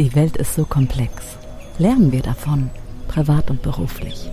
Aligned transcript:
Die 0.00 0.14
Welt 0.14 0.38
ist 0.38 0.54
so 0.54 0.64
komplex. 0.64 1.12
Lernen 1.76 2.10
wir 2.10 2.22
davon, 2.22 2.70
privat 3.06 3.50
und 3.50 3.60
beruflich. 3.60 4.30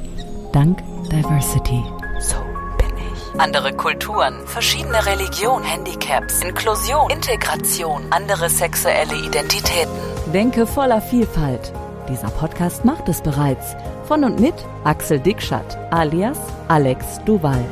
Dank 0.53 0.81
Diversity. 1.11 1.83
So 2.21 2.37
bin 2.77 2.95
ich. 2.95 3.37
Andere 3.37 3.73
Kulturen, 3.73 4.47
verschiedene 4.47 5.05
Religionen, 5.05 5.65
Handicaps, 5.65 6.41
Inklusion, 6.41 7.09
Integration, 7.09 8.01
andere 8.11 8.47
sexuelle 8.47 9.13
Identitäten. 9.25 9.91
Denke 10.33 10.65
voller 10.65 11.01
Vielfalt. 11.01 11.73
Dieser 12.07 12.29
Podcast 12.29 12.85
macht 12.85 13.09
es 13.09 13.21
bereits. 13.21 13.75
Von 14.07 14.23
und 14.23 14.39
mit 14.39 14.55
Axel 14.85 15.19
Dickschat 15.19 15.77
alias 15.91 16.39
Alex 16.69 17.19
Duval. 17.25 17.65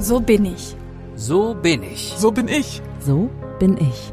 So 0.00 0.18
bin 0.18 0.46
ich. 0.46 0.74
So 1.14 1.54
bin 1.54 1.84
ich. 1.84 2.12
So 2.16 2.32
bin 2.32 2.48
ich. 2.48 2.82
So 2.98 3.30
bin 3.60 3.76
ich. 3.78 4.12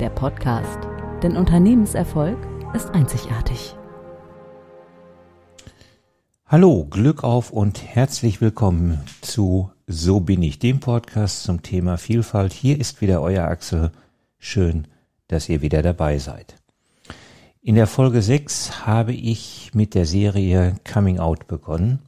Der 0.00 0.10
Podcast. 0.10 0.89
Denn 1.22 1.36
Unternehmenserfolg 1.36 2.38
ist 2.72 2.94
einzigartig. 2.94 3.76
Hallo, 6.46 6.86
Glück 6.88 7.24
auf 7.24 7.50
und 7.50 7.82
herzlich 7.84 8.40
willkommen 8.40 9.00
zu 9.20 9.70
So 9.86 10.20
bin 10.20 10.42
ich, 10.42 10.58
dem 10.58 10.80
Podcast 10.80 11.42
zum 11.42 11.62
Thema 11.62 11.98
Vielfalt. 11.98 12.54
Hier 12.54 12.80
ist 12.80 13.02
wieder 13.02 13.20
euer 13.20 13.44
Axel. 13.44 13.92
Schön, 14.38 14.86
dass 15.28 15.50
ihr 15.50 15.60
wieder 15.60 15.82
dabei 15.82 16.16
seid. 16.16 16.54
In 17.60 17.74
der 17.74 17.86
Folge 17.86 18.22
6 18.22 18.86
habe 18.86 19.12
ich 19.12 19.72
mit 19.74 19.94
der 19.94 20.06
Serie 20.06 20.76
Coming 20.90 21.18
Out 21.18 21.46
begonnen. 21.46 21.98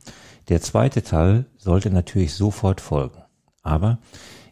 Der 0.49 0.63
zweite 0.63 1.03
Teil 1.03 1.45
sollte 1.59 1.91
natürlich 1.91 2.33
sofort 2.33 2.81
folgen. 2.81 3.21
Aber 3.63 3.99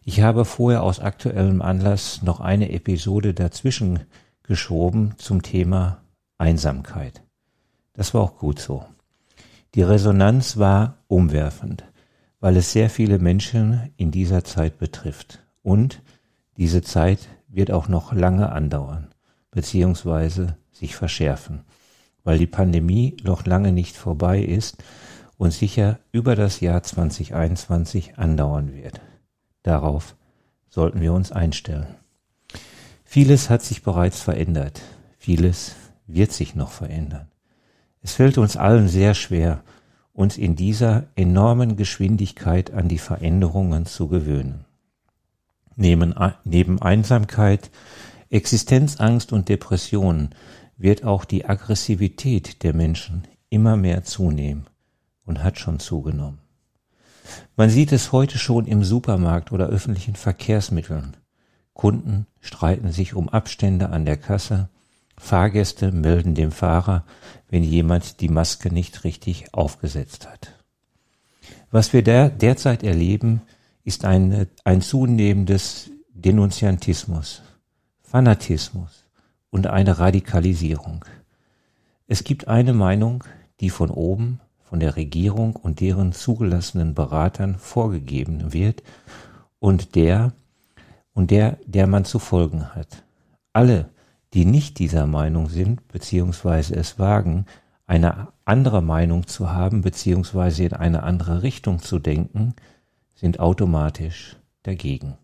ich 0.04 0.20
habe 0.20 0.44
vorher 0.44 0.82
aus 0.82 1.00
aktuellem 1.00 1.62
Anlass 1.62 2.20
noch 2.22 2.40
eine 2.40 2.72
Episode 2.72 3.32
dazwischen 3.32 4.00
geschoben 4.50 5.14
zum 5.16 5.42
Thema 5.44 6.02
Einsamkeit. 6.36 7.22
Das 7.92 8.14
war 8.14 8.22
auch 8.22 8.36
gut 8.36 8.58
so. 8.58 8.84
Die 9.76 9.82
Resonanz 9.82 10.56
war 10.56 11.04
umwerfend, 11.06 11.84
weil 12.40 12.56
es 12.56 12.72
sehr 12.72 12.90
viele 12.90 13.20
Menschen 13.20 13.92
in 13.96 14.10
dieser 14.10 14.42
Zeit 14.42 14.78
betrifft. 14.78 15.38
Und 15.62 16.02
diese 16.56 16.82
Zeit 16.82 17.28
wird 17.46 17.70
auch 17.70 17.86
noch 17.86 18.12
lange 18.12 18.50
andauern, 18.50 19.14
beziehungsweise 19.52 20.56
sich 20.72 20.96
verschärfen, 20.96 21.60
weil 22.24 22.38
die 22.38 22.48
Pandemie 22.48 23.16
noch 23.22 23.46
lange 23.46 23.70
nicht 23.70 23.96
vorbei 23.96 24.40
ist 24.40 24.82
und 25.36 25.52
sicher 25.52 26.00
über 26.10 26.34
das 26.34 26.58
Jahr 26.58 26.82
2021 26.82 28.18
andauern 28.18 28.74
wird. 28.74 29.00
Darauf 29.62 30.16
sollten 30.68 31.00
wir 31.00 31.12
uns 31.12 31.30
einstellen. 31.30 31.99
Vieles 33.12 33.50
hat 33.50 33.62
sich 33.62 33.82
bereits 33.82 34.20
verändert, 34.20 34.82
vieles 35.18 35.74
wird 36.06 36.30
sich 36.30 36.54
noch 36.54 36.70
verändern. 36.70 37.26
Es 38.02 38.12
fällt 38.12 38.38
uns 38.38 38.56
allen 38.56 38.86
sehr 38.86 39.14
schwer, 39.14 39.64
uns 40.12 40.38
in 40.38 40.54
dieser 40.54 41.08
enormen 41.16 41.74
Geschwindigkeit 41.74 42.72
an 42.72 42.86
die 42.86 42.98
Veränderungen 42.98 43.84
zu 43.84 44.06
gewöhnen. 44.06 44.64
Neben, 45.74 46.14
neben 46.44 46.80
Einsamkeit, 46.80 47.72
Existenzangst 48.28 49.32
und 49.32 49.48
Depressionen 49.48 50.30
wird 50.76 51.02
auch 51.02 51.24
die 51.24 51.46
Aggressivität 51.46 52.62
der 52.62 52.74
Menschen 52.74 53.26
immer 53.48 53.76
mehr 53.76 54.04
zunehmen 54.04 54.68
und 55.24 55.42
hat 55.42 55.58
schon 55.58 55.80
zugenommen. 55.80 56.38
Man 57.56 57.70
sieht 57.70 57.90
es 57.90 58.12
heute 58.12 58.38
schon 58.38 58.66
im 58.66 58.84
Supermarkt 58.84 59.50
oder 59.50 59.66
öffentlichen 59.66 60.14
Verkehrsmitteln. 60.14 61.16
Kunden 61.80 62.26
streiten 62.42 62.92
sich 62.92 63.14
um 63.14 63.30
Abstände 63.30 63.88
an 63.88 64.04
der 64.04 64.18
Kasse, 64.18 64.68
Fahrgäste 65.16 65.92
melden 65.92 66.34
dem 66.34 66.52
Fahrer, 66.52 67.06
wenn 67.48 67.64
jemand 67.64 68.20
die 68.20 68.28
Maske 68.28 68.70
nicht 68.70 69.02
richtig 69.04 69.54
aufgesetzt 69.54 70.28
hat. 70.28 70.52
Was 71.70 71.94
wir 71.94 72.02
der, 72.02 72.28
derzeit 72.28 72.82
erleben, 72.82 73.40
ist 73.82 74.04
ein, 74.04 74.46
ein 74.62 74.82
zunehmendes 74.82 75.88
Denunziantismus, 76.12 77.40
Fanatismus, 78.02 79.06
und 79.48 79.66
eine 79.66 79.98
Radikalisierung. 79.98 81.06
Es 82.06 82.24
gibt 82.24 82.46
eine 82.46 82.74
Meinung, 82.74 83.24
die 83.60 83.70
von 83.70 83.88
oben, 83.88 84.40
von 84.68 84.80
der 84.80 84.96
Regierung 84.96 85.56
und 85.56 85.80
deren 85.80 86.12
zugelassenen 86.12 86.92
Beratern 86.92 87.56
vorgegeben 87.56 88.52
wird 88.52 88.82
und 89.60 89.94
der, 89.94 90.34
und 91.14 91.30
der, 91.30 91.58
der 91.66 91.86
man 91.86 92.04
zu 92.04 92.18
folgen 92.18 92.74
hat. 92.74 93.04
Alle, 93.52 93.90
die 94.34 94.44
nicht 94.44 94.78
dieser 94.78 95.06
Meinung 95.06 95.48
sind, 95.48 95.88
beziehungsweise 95.88 96.74
es 96.76 96.98
wagen, 96.98 97.46
eine 97.86 98.28
andere 98.44 98.82
Meinung 98.82 99.26
zu 99.26 99.50
haben, 99.50 99.80
beziehungsweise 99.80 100.64
in 100.64 100.72
eine 100.74 101.02
andere 101.02 101.42
Richtung 101.42 101.80
zu 101.80 101.98
denken, 101.98 102.54
sind 103.14 103.40
automatisch 103.40 104.36
dagegen. 104.62 105.18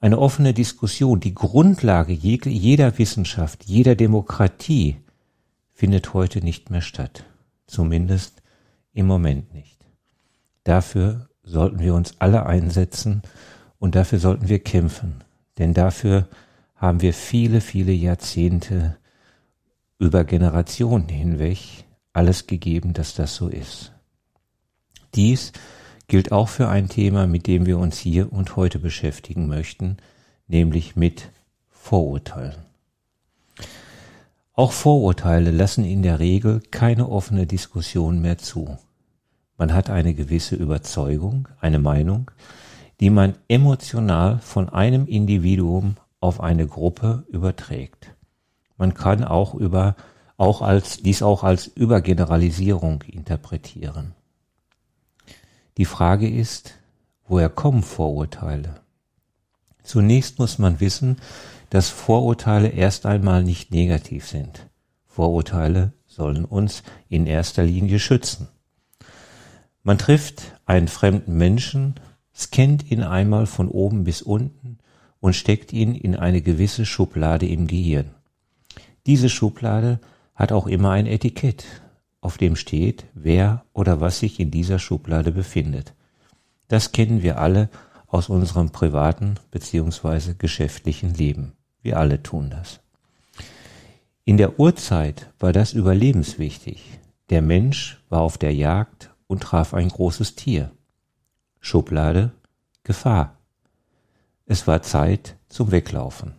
Eine 0.00 0.18
offene 0.18 0.52
Diskussion, 0.52 1.20
die 1.20 1.34
Grundlage 1.34 2.12
jeder 2.12 2.98
Wissenschaft, 2.98 3.64
jeder 3.64 3.94
Demokratie, 3.94 4.96
findet 5.72 6.12
heute 6.12 6.42
nicht 6.42 6.70
mehr 6.70 6.80
statt. 6.80 7.24
Zumindest 7.66 8.42
im 8.92 9.06
Moment 9.06 9.54
nicht. 9.54 9.86
Dafür 10.64 11.28
sollten 11.42 11.78
wir 11.78 11.94
uns 11.94 12.16
alle 12.18 12.46
einsetzen 12.46 13.22
und 13.82 13.96
dafür 13.96 14.20
sollten 14.20 14.48
wir 14.48 14.60
kämpfen. 14.60 15.24
Denn 15.58 15.74
dafür 15.74 16.28
haben 16.76 17.02
wir 17.02 17.12
viele, 17.12 17.60
viele 17.60 17.90
Jahrzehnte 17.90 18.96
über 19.98 20.22
Generationen 20.22 21.08
hinweg 21.08 21.58
alles 22.12 22.46
gegeben, 22.46 22.92
dass 22.92 23.16
das 23.16 23.34
so 23.34 23.48
ist. 23.48 23.90
Dies 25.16 25.50
gilt 26.06 26.30
auch 26.30 26.48
für 26.48 26.68
ein 26.68 26.88
Thema, 26.88 27.26
mit 27.26 27.48
dem 27.48 27.66
wir 27.66 27.76
uns 27.76 27.98
hier 27.98 28.32
und 28.32 28.54
heute 28.54 28.78
beschäftigen 28.78 29.48
möchten, 29.48 29.96
nämlich 30.46 30.94
mit 30.94 31.30
Vorurteilen. 31.68 32.62
Auch 34.52 34.70
Vorurteile 34.70 35.50
lassen 35.50 35.84
in 35.84 36.04
der 36.04 36.20
Regel 36.20 36.62
keine 36.70 37.08
offene 37.08 37.48
Diskussion 37.48 38.22
mehr 38.22 38.38
zu. 38.38 38.78
Man 39.58 39.74
hat 39.74 39.90
eine 39.90 40.14
gewisse 40.14 40.54
Überzeugung, 40.54 41.48
eine 41.60 41.80
Meinung, 41.80 42.30
die 43.00 43.10
man 43.10 43.34
emotional 43.48 44.38
von 44.38 44.68
einem 44.68 45.06
Individuum 45.06 45.96
auf 46.20 46.40
eine 46.40 46.66
Gruppe 46.66 47.24
überträgt. 47.28 48.14
Man 48.76 48.94
kann 48.94 49.24
auch 49.24 49.54
über 49.54 49.96
auch 50.36 50.62
als 50.62 50.98
dies 50.98 51.22
auch 51.22 51.44
als 51.44 51.66
Übergeneralisierung 51.66 53.02
interpretieren. 53.02 54.12
Die 55.76 55.84
Frage 55.84 56.28
ist, 56.28 56.74
woher 57.28 57.48
kommen 57.48 57.82
Vorurteile? 57.82 58.80
Zunächst 59.82 60.38
muss 60.38 60.58
man 60.58 60.80
wissen, 60.80 61.16
dass 61.70 61.88
Vorurteile 61.88 62.68
erst 62.68 63.06
einmal 63.06 63.42
nicht 63.42 63.70
negativ 63.70 64.28
sind. 64.28 64.68
Vorurteile 65.06 65.92
sollen 66.06 66.44
uns 66.44 66.82
in 67.08 67.26
erster 67.26 67.64
Linie 67.64 67.98
schützen. 67.98 68.48
Man 69.82 69.98
trifft 69.98 70.42
einen 70.66 70.88
fremden 70.88 71.36
Menschen, 71.36 71.94
scannt 72.34 72.90
ihn 72.90 73.02
einmal 73.02 73.46
von 73.46 73.68
oben 73.68 74.04
bis 74.04 74.22
unten 74.22 74.78
und 75.20 75.34
steckt 75.34 75.72
ihn 75.72 75.94
in 75.94 76.16
eine 76.16 76.42
gewisse 76.42 76.86
Schublade 76.86 77.46
im 77.46 77.66
Gehirn. 77.66 78.10
Diese 79.06 79.28
Schublade 79.28 80.00
hat 80.34 80.52
auch 80.52 80.66
immer 80.66 80.90
ein 80.90 81.06
Etikett, 81.06 81.64
auf 82.20 82.38
dem 82.38 82.56
steht, 82.56 83.04
wer 83.14 83.64
oder 83.72 84.00
was 84.00 84.20
sich 84.20 84.40
in 84.40 84.50
dieser 84.50 84.78
Schublade 84.78 85.32
befindet. 85.32 85.94
Das 86.68 86.92
kennen 86.92 87.22
wir 87.22 87.38
alle 87.38 87.68
aus 88.06 88.28
unserem 88.28 88.70
privaten 88.70 89.34
beziehungsweise 89.50 90.34
geschäftlichen 90.34 91.14
Leben. 91.14 91.52
Wir 91.82 91.98
alle 91.98 92.22
tun 92.22 92.50
das. 92.50 92.80
In 94.24 94.36
der 94.36 94.60
Urzeit 94.60 95.32
war 95.40 95.52
das 95.52 95.72
überlebenswichtig. 95.72 96.98
Der 97.30 97.42
Mensch 97.42 98.02
war 98.08 98.20
auf 98.20 98.38
der 98.38 98.54
Jagd 98.54 99.10
und 99.26 99.42
traf 99.42 99.74
ein 99.74 99.88
großes 99.88 100.36
Tier. 100.36 100.70
Schublade 101.64 102.32
Gefahr. 102.82 103.38
Es 104.46 104.66
war 104.66 104.82
Zeit 104.82 105.36
zum 105.48 105.70
Weglaufen. 105.70 106.34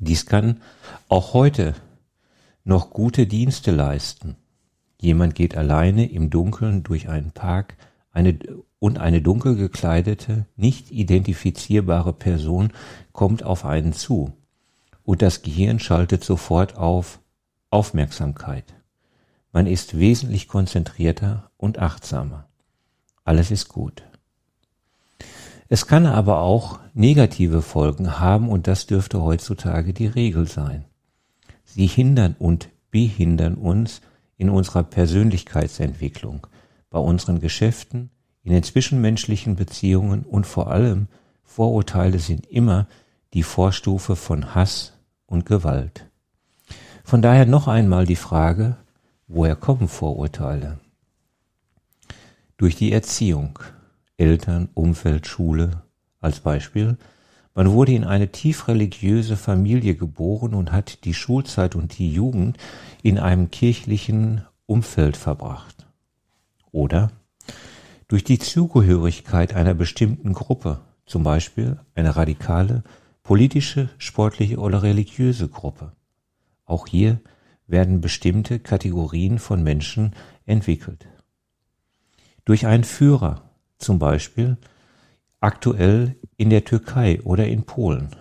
Dies 0.00 0.24
kann 0.24 0.62
auch 1.10 1.34
heute 1.34 1.74
noch 2.64 2.88
gute 2.88 3.26
Dienste 3.26 3.70
leisten. 3.70 4.36
Jemand 4.98 5.34
geht 5.34 5.58
alleine 5.58 6.10
im 6.10 6.30
Dunkeln 6.30 6.82
durch 6.82 7.10
einen 7.10 7.32
Park 7.32 7.76
eine, 8.12 8.38
und 8.78 8.98
eine 8.98 9.20
dunkel 9.20 9.56
gekleidete, 9.56 10.46
nicht 10.56 10.90
identifizierbare 10.90 12.14
Person 12.14 12.72
kommt 13.12 13.42
auf 13.42 13.66
einen 13.66 13.92
zu. 13.92 14.32
Und 15.04 15.20
das 15.20 15.42
Gehirn 15.42 15.78
schaltet 15.78 16.24
sofort 16.24 16.78
auf 16.78 17.20
Aufmerksamkeit. 17.68 18.72
Man 19.52 19.66
ist 19.66 19.98
wesentlich 19.98 20.48
konzentrierter 20.48 21.50
und 21.58 21.78
achtsamer. 21.78 22.48
Alles 23.24 23.50
ist 23.50 23.68
gut. 23.68 24.02
Es 25.68 25.86
kann 25.86 26.06
aber 26.06 26.40
auch 26.40 26.80
negative 26.92 27.62
Folgen 27.62 28.18
haben 28.20 28.48
und 28.48 28.66
das 28.66 28.86
dürfte 28.86 29.22
heutzutage 29.22 29.94
die 29.94 30.06
Regel 30.06 30.46
sein. 30.46 30.84
Sie 31.64 31.86
hindern 31.86 32.36
und 32.38 32.68
behindern 32.90 33.54
uns 33.54 34.02
in 34.36 34.50
unserer 34.50 34.82
Persönlichkeitsentwicklung, 34.82 36.46
bei 36.90 36.98
unseren 36.98 37.40
Geschäften, 37.40 38.10
in 38.42 38.52
den 38.52 38.62
zwischenmenschlichen 38.62 39.56
Beziehungen 39.56 40.24
und 40.24 40.46
vor 40.46 40.70
allem 40.70 41.06
Vorurteile 41.44 42.18
sind 42.18 42.46
immer 42.46 42.86
die 43.34 43.42
Vorstufe 43.42 44.16
von 44.16 44.54
Hass 44.54 44.92
und 45.26 45.46
Gewalt. 45.46 46.10
Von 47.04 47.22
daher 47.22 47.46
noch 47.46 47.68
einmal 47.68 48.04
die 48.04 48.16
Frage, 48.16 48.76
woher 49.26 49.56
kommen 49.56 49.88
Vorurteile? 49.88 50.80
Durch 52.62 52.76
die 52.76 52.92
Erziehung, 52.92 53.58
Eltern, 54.16 54.68
Umfeld, 54.74 55.26
Schule 55.26 55.82
als 56.20 56.38
Beispiel. 56.38 56.96
Man 57.56 57.72
wurde 57.72 57.90
in 57.92 58.04
eine 58.04 58.30
tief 58.30 58.68
religiöse 58.68 59.36
Familie 59.36 59.96
geboren 59.96 60.54
und 60.54 60.70
hat 60.70 61.04
die 61.04 61.12
Schulzeit 61.12 61.74
und 61.74 61.98
die 61.98 62.12
Jugend 62.12 62.58
in 63.02 63.18
einem 63.18 63.50
kirchlichen 63.50 64.42
Umfeld 64.66 65.16
verbracht. 65.16 65.88
Oder 66.70 67.10
durch 68.06 68.22
die 68.22 68.38
Zugehörigkeit 68.38 69.54
einer 69.54 69.74
bestimmten 69.74 70.32
Gruppe, 70.32 70.82
zum 71.04 71.24
Beispiel 71.24 71.80
eine 71.96 72.14
radikale, 72.14 72.84
politische, 73.24 73.88
sportliche 73.98 74.58
oder 74.58 74.84
religiöse 74.84 75.48
Gruppe. 75.48 75.90
Auch 76.64 76.86
hier 76.86 77.18
werden 77.66 78.00
bestimmte 78.00 78.60
Kategorien 78.60 79.40
von 79.40 79.64
Menschen 79.64 80.14
entwickelt. 80.46 81.08
Durch 82.44 82.66
einen 82.66 82.84
Führer, 82.84 83.42
zum 83.78 83.98
Beispiel 83.98 84.56
aktuell 85.40 86.16
in 86.36 86.50
der 86.50 86.64
Türkei 86.64 87.20
oder 87.22 87.46
in 87.46 87.64
Polen. 87.64 88.16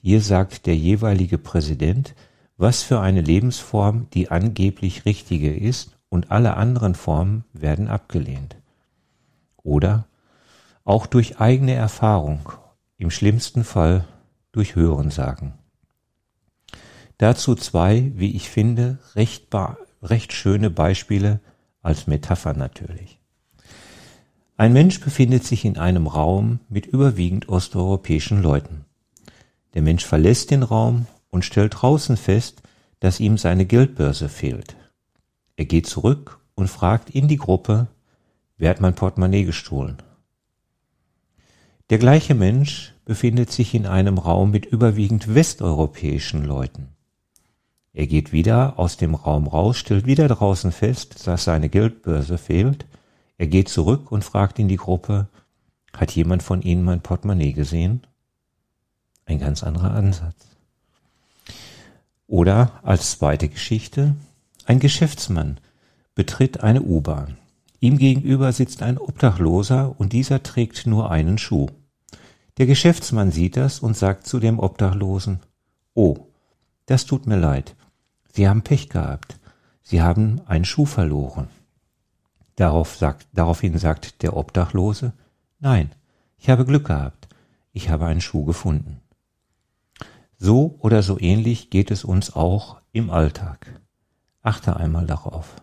Hier 0.00 0.20
sagt 0.20 0.66
der 0.66 0.76
jeweilige 0.76 1.38
Präsident, 1.38 2.14
was 2.56 2.82
für 2.82 3.00
eine 3.00 3.20
Lebensform 3.20 4.08
die 4.12 4.30
angeblich 4.30 5.04
richtige 5.04 5.54
ist 5.54 5.96
und 6.08 6.30
alle 6.30 6.56
anderen 6.56 6.94
Formen 6.94 7.44
werden 7.52 7.88
abgelehnt. 7.88 8.56
Oder 9.62 10.06
auch 10.84 11.06
durch 11.06 11.40
eigene 11.40 11.72
Erfahrung, 11.72 12.50
im 12.98 13.10
schlimmsten 13.10 13.64
Fall 13.64 14.04
durch 14.50 14.76
Hörensagen. 14.76 15.54
Dazu 17.16 17.54
zwei, 17.54 18.12
wie 18.16 18.34
ich 18.36 18.50
finde, 18.50 18.98
recht, 19.14 19.48
recht 20.02 20.32
schöne 20.32 20.70
Beispiele 20.70 21.40
als 21.80 22.06
Metapher 22.06 22.54
natürlich. 22.54 23.21
Ein 24.62 24.74
Mensch 24.74 25.00
befindet 25.00 25.42
sich 25.42 25.64
in 25.64 25.76
einem 25.76 26.06
Raum 26.06 26.60
mit 26.68 26.86
überwiegend 26.86 27.48
osteuropäischen 27.48 28.40
Leuten. 28.40 28.84
Der 29.74 29.82
Mensch 29.82 30.04
verlässt 30.04 30.52
den 30.52 30.62
Raum 30.62 31.06
und 31.30 31.44
stellt 31.44 31.82
draußen 31.82 32.16
fest, 32.16 32.62
dass 33.00 33.18
ihm 33.18 33.38
seine 33.38 33.66
Geldbörse 33.66 34.28
fehlt. 34.28 34.76
Er 35.56 35.64
geht 35.64 35.88
zurück 35.88 36.38
und 36.54 36.70
fragt 36.70 37.10
in 37.10 37.26
die 37.26 37.38
Gruppe, 37.38 37.88
wer 38.56 38.70
hat 38.70 38.80
mein 38.80 38.94
Portemonnaie 38.94 39.42
gestohlen? 39.42 39.96
Der 41.90 41.98
gleiche 41.98 42.36
Mensch 42.36 42.94
befindet 43.04 43.50
sich 43.50 43.74
in 43.74 43.84
einem 43.84 44.16
Raum 44.16 44.52
mit 44.52 44.66
überwiegend 44.66 45.34
westeuropäischen 45.34 46.44
Leuten. 46.44 46.86
Er 47.92 48.06
geht 48.06 48.32
wieder 48.32 48.78
aus 48.78 48.96
dem 48.96 49.16
Raum 49.16 49.48
raus, 49.48 49.76
stellt 49.76 50.06
wieder 50.06 50.28
draußen 50.28 50.70
fest, 50.70 51.26
dass 51.26 51.42
seine 51.42 51.68
Geldbörse 51.68 52.38
fehlt. 52.38 52.86
Er 53.42 53.48
geht 53.48 53.68
zurück 53.68 54.12
und 54.12 54.22
fragt 54.22 54.60
in 54.60 54.68
die 54.68 54.76
Gruppe, 54.76 55.26
hat 55.92 56.12
jemand 56.12 56.44
von 56.44 56.62
Ihnen 56.62 56.84
mein 56.84 57.00
Portemonnaie 57.00 57.52
gesehen? 57.52 58.06
Ein 59.26 59.40
ganz 59.40 59.64
anderer 59.64 59.90
Ansatz. 59.90 60.46
Oder 62.28 62.78
als 62.84 63.10
zweite 63.10 63.48
Geschichte, 63.48 64.14
ein 64.64 64.78
Geschäftsmann 64.78 65.58
betritt 66.14 66.60
eine 66.62 66.82
U-Bahn. 66.82 67.36
Ihm 67.80 67.98
gegenüber 67.98 68.52
sitzt 68.52 68.80
ein 68.80 68.96
Obdachloser 68.96 69.98
und 69.98 70.12
dieser 70.12 70.44
trägt 70.44 70.86
nur 70.86 71.10
einen 71.10 71.36
Schuh. 71.36 71.66
Der 72.58 72.66
Geschäftsmann 72.66 73.32
sieht 73.32 73.56
das 73.56 73.80
und 73.80 73.96
sagt 73.96 74.28
zu 74.28 74.38
dem 74.38 74.60
Obdachlosen, 74.60 75.40
Oh, 75.94 76.28
das 76.86 77.06
tut 77.06 77.26
mir 77.26 77.38
leid. 77.38 77.74
Sie 78.32 78.48
haben 78.48 78.62
Pech 78.62 78.88
gehabt. 78.88 79.40
Sie 79.82 80.00
haben 80.00 80.42
einen 80.46 80.64
Schuh 80.64 80.86
verloren. 80.86 81.48
Darauf 82.62 82.94
sagt, 82.94 83.26
daraufhin 83.32 83.76
sagt 83.76 84.22
der 84.22 84.36
Obdachlose, 84.36 85.14
Nein, 85.58 85.90
ich 86.38 86.48
habe 86.48 86.64
Glück 86.64 86.86
gehabt. 86.86 87.26
Ich 87.72 87.88
habe 87.88 88.06
einen 88.06 88.20
Schuh 88.20 88.44
gefunden. 88.44 89.00
So 90.38 90.76
oder 90.78 91.02
so 91.02 91.18
ähnlich 91.18 91.70
geht 91.70 91.90
es 91.90 92.04
uns 92.04 92.36
auch 92.36 92.80
im 92.92 93.10
Alltag. 93.10 93.80
Achte 94.42 94.76
einmal 94.76 95.08
darauf. 95.08 95.56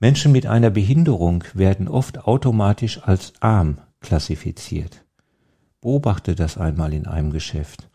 Menschen 0.00 0.32
mit 0.32 0.44
einer 0.44 0.70
Behinderung 0.70 1.44
werden 1.54 1.86
oft 1.86 2.26
automatisch 2.26 3.00
als 3.04 3.34
arm 3.38 3.78
klassifiziert. 4.00 5.04
Beobachte 5.80 6.34
das 6.34 6.58
einmal 6.58 6.94
in 6.94 7.06
einem 7.06 7.30
Geschäft. 7.30 7.88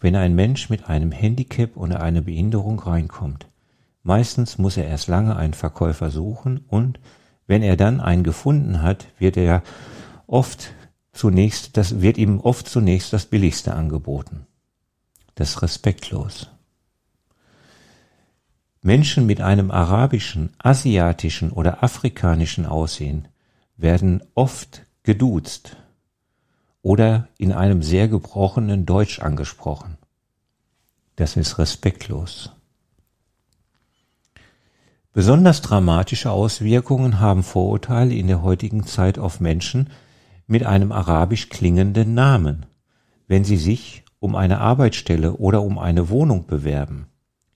Wenn 0.00 0.16
ein 0.16 0.34
Mensch 0.34 0.70
mit 0.70 0.88
einem 0.88 1.12
Handicap 1.12 1.76
oder 1.76 2.00
einer 2.00 2.22
Behinderung 2.22 2.80
reinkommt, 2.80 3.48
meistens 4.02 4.56
muss 4.56 4.78
er 4.78 4.86
erst 4.86 5.08
lange 5.08 5.36
einen 5.36 5.52
Verkäufer 5.52 6.10
suchen 6.10 6.64
und 6.66 6.98
wenn 7.50 7.64
er 7.64 7.76
dann 7.76 8.00
einen 8.00 8.22
gefunden 8.22 8.80
hat, 8.80 9.08
wird 9.18 9.36
er 9.36 9.64
oft 10.28 10.72
zunächst, 11.12 11.76
das 11.76 12.00
wird 12.00 12.16
ihm 12.16 12.38
oft 12.38 12.68
zunächst 12.68 13.12
das 13.12 13.26
Billigste 13.26 13.74
angeboten. 13.74 14.46
Das 15.34 15.50
ist 15.50 15.62
respektlos. 15.62 16.48
Menschen 18.82 19.26
mit 19.26 19.40
einem 19.40 19.72
arabischen, 19.72 20.50
asiatischen 20.58 21.50
oder 21.50 21.82
afrikanischen 21.82 22.66
Aussehen 22.66 23.26
werden 23.76 24.22
oft 24.36 24.82
geduzt 25.02 25.76
oder 26.82 27.26
in 27.36 27.52
einem 27.52 27.82
sehr 27.82 28.06
gebrochenen 28.06 28.86
Deutsch 28.86 29.18
angesprochen. 29.18 29.98
Das 31.16 31.36
ist 31.36 31.58
respektlos. 31.58 32.52
Besonders 35.12 35.60
dramatische 35.60 36.30
Auswirkungen 36.30 37.18
haben 37.18 37.42
Vorurteile 37.42 38.14
in 38.14 38.28
der 38.28 38.42
heutigen 38.42 38.86
Zeit 38.86 39.18
auf 39.18 39.40
Menschen 39.40 39.90
mit 40.46 40.64
einem 40.64 40.92
arabisch 40.92 41.48
klingenden 41.48 42.14
Namen, 42.14 42.66
wenn 43.26 43.42
sie 43.42 43.56
sich 43.56 44.04
um 44.20 44.36
eine 44.36 44.60
Arbeitsstelle 44.60 45.32
oder 45.32 45.62
um 45.62 45.78
eine 45.78 46.10
Wohnung 46.10 46.46
bewerben. 46.46 47.08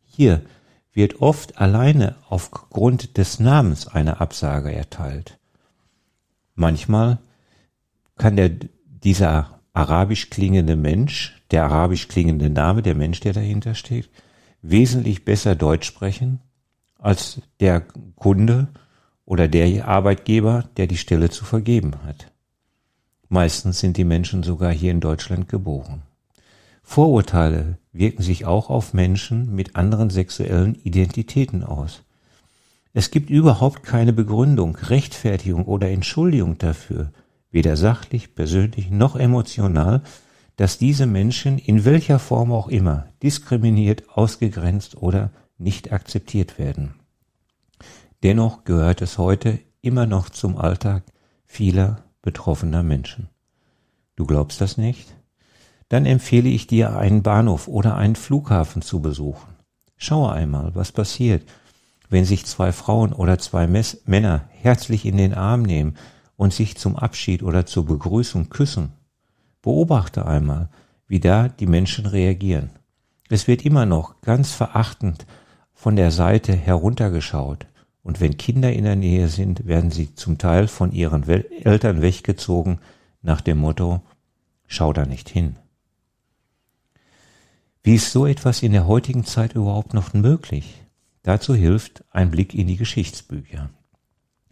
Hier 0.04 0.42
wird 0.92 1.20
oft 1.22 1.58
alleine 1.58 2.16
aufgrund 2.28 3.18
des 3.18 3.38
Namens 3.38 3.86
eine 3.86 4.20
Absage 4.20 4.72
erteilt. 4.72 5.38
Manchmal 6.56 7.18
kann 8.16 8.34
der, 8.34 8.50
dieser 8.84 9.60
arabisch 9.72 10.28
klingende 10.30 10.74
Mensch, 10.74 11.40
der 11.52 11.64
arabisch 11.64 12.08
klingende 12.08 12.50
Name, 12.50 12.82
der 12.82 12.96
Mensch, 12.96 13.20
der 13.20 13.32
dahinter 13.32 13.76
steht, 13.76 14.10
wesentlich 14.60 15.24
besser 15.24 15.54
Deutsch 15.54 15.86
sprechen 15.86 16.40
als 17.04 17.40
der 17.60 17.82
Kunde 18.16 18.68
oder 19.26 19.46
der 19.46 19.86
Arbeitgeber, 19.86 20.64
der 20.76 20.86
die 20.86 20.96
Stelle 20.96 21.30
zu 21.30 21.44
vergeben 21.44 21.92
hat. 22.06 22.32
Meistens 23.28 23.80
sind 23.80 23.96
die 23.96 24.04
Menschen 24.04 24.42
sogar 24.42 24.72
hier 24.72 24.90
in 24.90 25.00
Deutschland 25.00 25.48
geboren. 25.48 26.02
Vorurteile 26.82 27.78
wirken 27.92 28.22
sich 28.22 28.46
auch 28.46 28.70
auf 28.70 28.94
Menschen 28.94 29.54
mit 29.54 29.76
anderen 29.76 30.10
sexuellen 30.10 30.76
Identitäten 30.76 31.62
aus. 31.62 32.02
Es 32.92 33.10
gibt 33.10 33.28
überhaupt 33.28 33.82
keine 33.82 34.12
Begründung, 34.12 34.76
Rechtfertigung 34.76 35.64
oder 35.64 35.90
Entschuldigung 35.90 36.58
dafür, 36.58 37.10
weder 37.50 37.76
sachlich, 37.76 38.34
persönlich 38.34 38.90
noch 38.90 39.16
emotional, 39.16 40.02
dass 40.56 40.78
diese 40.78 41.06
Menschen 41.06 41.58
in 41.58 41.84
welcher 41.84 42.18
Form 42.18 42.52
auch 42.52 42.68
immer 42.68 43.06
diskriminiert, 43.22 44.08
ausgegrenzt 44.10 44.96
oder 44.96 45.30
nicht 45.58 45.92
akzeptiert 45.92 46.58
werden. 46.58 46.94
Dennoch 48.22 48.64
gehört 48.64 49.02
es 49.02 49.18
heute 49.18 49.58
immer 49.82 50.06
noch 50.06 50.28
zum 50.28 50.56
Alltag 50.56 51.02
vieler 51.44 52.04
betroffener 52.22 52.82
Menschen. 52.82 53.28
Du 54.16 54.26
glaubst 54.26 54.60
das 54.60 54.76
nicht? 54.76 55.14
dann 55.88 56.06
empfehle 56.06 56.48
ich 56.48 56.66
dir, 56.66 56.96
einen 56.96 57.22
Bahnhof 57.22 57.68
oder 57.68 57.96
einen 57.96 58.16
Flughafen 58.16 58.82
zu 58.82 59.00
besuchen. 59.00 59.54
Schaue 59.96 60.32
einmal, 60.32 60.74
was 60.74 60.92
passiert, 60.92 61.44
wenn 62.08 62.24
sich 62.24 62.46
zwei 62.46 62.72
Frauen 62.72 63.12
oder 63.12 63.38
zwei 63.38 63.66
Mess 63.66 64.02
Männer 64.04 64.48
herzlich 64.50 65.06
in 65.06 65.16
den 65.16 65.34
Arm 65.34 65.62
nehmen 65.62 65.96
und 66.36 66.52
sich 66.52 66.76
zum 66.76 66.96
Abschied 66.96 67.42
oder 67.42 67.64
zur 67.66 67.86
Begrüßung 67.86 68.48
küssen. 68.50 68.92
Beobachte 69.62 70.26
einmal, 70.26 70.68
wie 71.06 71.20
da 71.20 71.48
die 71.48 71.66
Menschen 71.66 72.06
reagieren. 72.06 72.70
Es 73.28 73.46
wird 73.46 73.64
immer 73.64 73.86
noch 73.86 74.20
ganz 74.20 74.52
verachtend 74.52 75.26
von 75.74 75.96
der 75.96 76.10
Seite 76.10 76.54
heruntergeschaut. 76.54 77.66
Und 78.02 78.20
wenn 78.20 78.36
Kinder 78.36 78.72
in 78.72 78.84
der 78.84 78.96
Nähe 78.96 79.28
sind, 79.28 79.66
werden 79.66 79.90
sie 79.90 80.14
zum 80.14 80.38
Teil 80.38 80.68
von 80.68 80.92
ihren 80.92 81.28
Eltern 81.28 82.02
weggezogen 82.02 82.78
nach 83.22 83.40
dem 83.40 83.58
Motto, 83.58 84.02
schau 84.66 84.92
da 84.92 85.04
nicht 85.04 85.28
hin. 85.28 85.56
Wie 87.82 87.96
ist 87.96 88.12
so 88.12 88.26
etwas 88.26 88.62
in 88.62 88.72
der 88.72 88.86
heutigen 88.86 89.24
Zeit 89.24 89.54
überhaupt 89.54 89.94
noch 89.94 90.14
möglich? 90.14 90.82
Dazu 91.22 91.54
hilft 91.54 92.04
ein 92.10 92.30
Blick 92.30 92.54
in 92.54 92.66
die 92.66 92.76
Geschichtsbücher. 92.76 93.70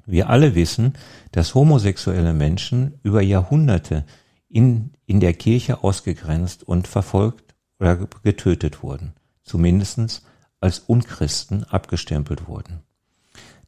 Wir 0.04 0.28
alle 0.30 0.54
wissen, 0.54 0.94
dass 1.30 1.54
homosexuelle 1.54 2.32
Menschen 2.32 2.98
über 3.02 3.22
Jahrhunderte 3.22 4.04
in, 4.48 4.90
in 5.06 5.20
der 5.20 5.34
Kirche 5.34 5.82
ausgegrenzt 5.82 6.62
und 6.62 6.88
verfolgt 6.88 7.54
oder 7.78 7.96
getötet 8.22 8.82
wurden, 8.82 9.12
zumindest 9.44 10.22
als 10.62 10.78
Unchristen 10.80 11.64
abgestempelt 11.64 12.46
wurden. 12.48 12.80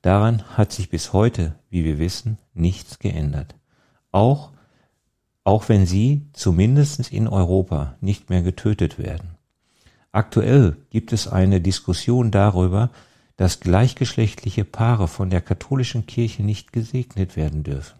Daran 0.03 0.43
hat 0.57 0.73
sich 0.73 0.91
bis 0.91 1.13
heute, 1.13 1.55
wie 1.71 1.85
wir 1.85 1.99
wissen, 1.99 2.39
nichts 2.53 2.99
geändert. 2.99 3.55
Auch, 4.13 4.53
auch 5.45 5.69
wenn 5.69 5.87
sie 5.87 6.27
zumindest 6.33 7.11
in 7.11 7.27
Europa 7.27 7.97
nicht 8.01 8.31
mehr 8.31 8.43
getötet 8.43 8.99
werden. 8.99 9.35
Aktuell 10.13 10.77
gibt 10.91 11.13
es 11.13 11.27
eine 11.27 11.61
Diskussion 11.61 12.31
darüber, 12.31 12.91
dass 13.37 13.61
gleichgeschlechtliche 13.61 14.65
Paare 14.65 15.09
von 15.09 15.31
der 15.31 15.41
katholischen 15.41 16.07
Kirche 16.07 16.45
nicht 16.45 16.73
gesegnet 16.73 17.37
werden 17.37 17.65
dürfen. 17.65 17.99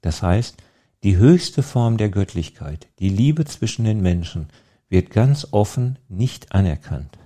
Das 0.00 0.22
heißt, 0.22 0.56
die 1.02 1.16
höchste 1.16 1.62
Form 1.62 1.96
der 1.96 2.10
Göttlichkeit, 2.10 2.86
die 3.00 3.08
Liebe 3.08 3.44
zwischen 3.44 3.84
den 3.84 4.00
Menschen, 4.00 4.48
wird 4.88 5.10
ganz 5.10 5.48
offen 5.50 5.98
nicht 6.08 6.52
anerkannt. 6.52 7.17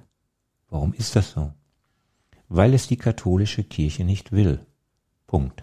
Warum 0.72 0.94
ist 0.94 1.16
das 1.16 1.32
so? 1.32 1.52
Weil 2.48 2.72
es 2.72 2.86
die 2.86 2.96
katholische 2.96 3.62
Kirche 3.62 4.04
nicht 4.04 4.32
will. 4.32 4.60
Punkt. 5.26 5.62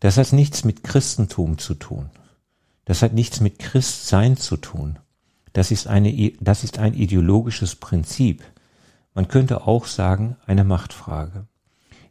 Das 0.00 0.16
hat 0.16 0.32
nichts 0.32 0.64
mit 0.64 0.82
Christentum 0.82 1.58
zu 1.58 1.74
tun. 1.74 2.08
Das 2.86 3.02
hat 3.02 3.12
nichts 3.12 3.40
mit 3.40 3.58
Christsein 3.58 4.38
zu 4.38 4.56
tun. 4.56 4.98
Das 5.52 5.70
ist, 5.70 5.88
eine, 5.88 6.32
das 6.40 6.64
ist 6.64 6.78
ein 6.78 6.94
ideologisches 6.94 7.76
Prinzip. 7.76 8.42
Man 9.12 9.28
könnte 9.28 9.66
auch 9.66 9.84
sagen, 9.84 10.36
eine 10.46 10.64
Machtfrage, 10.64 11.46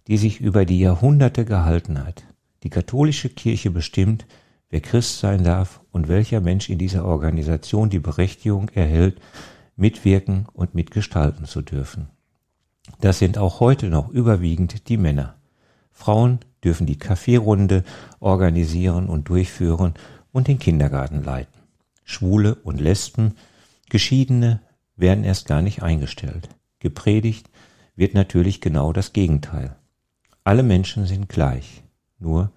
die 0.07 0.17
sich 0.17 0.41
über 0.41 0.65
die 0.65 0.79
Jahrhunderte 0.79 1.45
gehalten 1.45 1.98
hat. 2.05 2.25
Die 2.62 2.69
katholische 2.69 3.29
Kirche 3.29 3.72
bestimmt, 3.72 4.27
wer 4.69 4.81
Christ 4.81 5.19
sein 5.19 5.43
darf 5.43 5.81
und 5.91 6.10
welcher 6.10 6.41
Mensch 6.41 6.69
in 6.69 6.77
dieser 6.77 7.05
Organisation 7.05 7.89
die 7.89 8.00
Berechtigung 8.00 8.69
erhält, 8.69 9.19
mitwirken 9.75 10.48
und 10.53 10.75
mitgestalten 10.75 11.46
zu 11.46 11.62
dürfen. 11.62 12.10
Das 13.01 13.20
sind 13.20 13.38
auch 13.38 13.60
heute 13.60 13.89
noch 13.89 14.10
überwiegend 14.10 14.89
die 14.89 14.98
Männer. 14.98 15.36
Frauen 15.91 16.39
dürfen 16.63 16.86
die 16.86 17.00
Kaffeerunde 17.00 17.84
organisieren 18.20 19.08
und 19.08 19.29
durchführen 19.29 19.94
und 20.32 20.48
den 20.48 20.60
Kindergarten 20.60 21.24
leiten. 21.24 21.62
Schwule 22.03 22.55
und 22.55 22.79
Lesben, 22.79 23.36
Geschiedene 23.89 24.62
werden 24.96 25.24
erst 25.24 25.48
gar 25.48 25.62
nicht 25.62 25.84
eingestellt. 25.84 26.50
Gepredigt 26.79 27.50
wird 27.96 28.13
natürlich 28.13 28.62
genau 28.62 28.94
das 28.94 29.13
Gegenteil. 29.13 29.75
Alle 30.44 30.63
Menschen 30.63 31.05
sind 31.05 31.29
gleich, 31.29 31.84
nur 32.20 32.51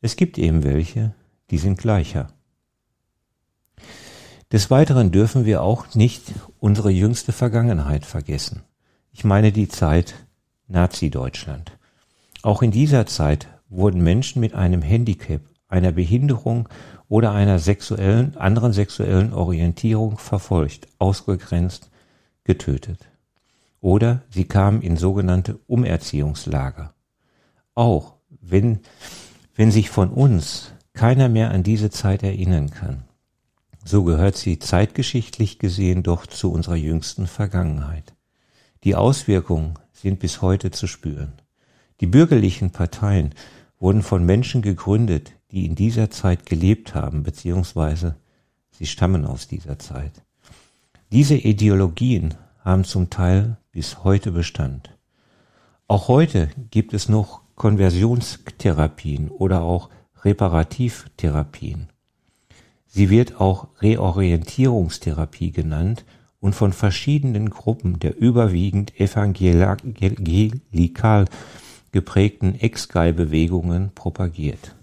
es 0.00 0.16
gibt 0.16 0.38
eben 0.38 0.62
welche, 0.62 1.14
die 1.50 1.58
sind 1.58 1.78
gleicher. 1.78 2.28
Des 4.52 4.70
Weiteren 4.70 5.10
dürfen 5.10 5.44
wir 5.44 5.60
auch 5.62 5.96
nicht 5.96 6.32
unsere 6.60 6.90
jüngste 6.90 7.32
Vergangenheit 7.32 8.06
vergessen. 8.06 8.62
Ich 9.10 9.24
meine 9.24 9.50
die 9.50 9.66
Zeit 9.66 10.14
Nazi-Deutschland. 10.68 11.72
Auch 12.42 12.62
in 12.62 12.70
dieser 12.70 13.06
Zeit 13.06 13.48
wurden 13.68 14.04
Menschen 14.04 14.38
mit 14.38 14.54
einem 14.54 14.82
Handicap, 14.82 15.40
einer 15.66 15.90
Behinderung 15.90 16.68
oder 17.08 17.32
einer 17.32 17.58
sexuellen, 17.58 18.36
anderen 18.36 18.72
sexuellen 18.72 19.32
Orientierung 19.32 20.16
verfolgt, 20.16 20.86
ausgegrenzt, 21.00 21.90
getötet. 22.44 23.00
Oder 23.80 24.22
sie 24.30 24.44
kamen 24.44 24.80
in 24.80 24.96
sogenannte 24.96 25.58
Umerziehungslager. 25.66 26.94
Auch 27.74 28.14
wenn, 28.40 28.78
wenn 29.56 29.72
sich 29.72 29.90
von 29.90 30.10
uns 30.10 30.72
keiner 30.92 31.28
mehr 31.28 31.50
an 31.50 31.64
diese 31.64 31.90
Zeit 31.90 32.22
erinnern 32.22 32.70
kann, 32.70 33.02
so 33.86 34.02
gehört 34.02 34.36
sie 34.36 34.58
zeitgeschichtlich 34.58 35.58
gesehen 35.58 36.02
doch 36.02 36.26
zu 36.26 36.50
unserer 36.50 36.74
jüngsten 36.74 37.26
Vergangenheit. 37.26 38.14
Die 38.82 38.96
Auswirkungen 38.96 39.74
sind 39.92 40.18
bis 40.18 40.42
heute 40.42 40.72
zu 40.72 40.86
spüren. 40.86 41.34
Die 42.00 42.06
bürgerlichen 42.06 42.70
Parteien 42.70 43.32
wurden 43.78 44.02
von 44.02 44.24
Menschen 44.24 44.60
gegründet, 44.60 45.32
die 45.52 45.66
in 45.66 45.76
dieser 45.76 46.10
Zeit 46.10 46.46
gelebt 46.46 46.94
haben, 46.94 47.22
beziehungsweise 47.22 48.16
sie 48.70 48.86
stammen 48.86 49.24
aus 49.24 49.46
dieser 49.46 49.78
Zeit. 49.78 50.24
Diese 51.12 51.36
Ideologien 51.36 52.34
haben 52.58 52.84
zum 52.84 53.08
Teil 53.08 53.56
bis 53.70 54.02
heute 54.02 54.32
Bestand. 54.32 54.98
Auch 55.86 56.08
heute 56.08 56.50
gibt 56.70 56.92
es 56.92 57.08
noch 57.08 57.42
Konversionstherapien 57.54 59.30
oder 59.30 59.62
auch 59.62 59.90
Reparativtherapien. 60.24 61.88
Sie 62.96 63.10
wird 63.10 63.42
auch 63.42 63.68
Reorientierungstherapie 63.82 65.52
genannt 65.52 66.06
und 66.40 66.54
von 66.54 66.72
verschiedenen 66.72 67.50
Gruppen 67.50 67.98
der 67.98 68.16
überwiegend 68.16 68.98
evangelikal 68.98 69.76
geprägten 71.92 72.54
Ex-Gay-Bewegungen 72.54 73.90
propagiert. 73.94 74.74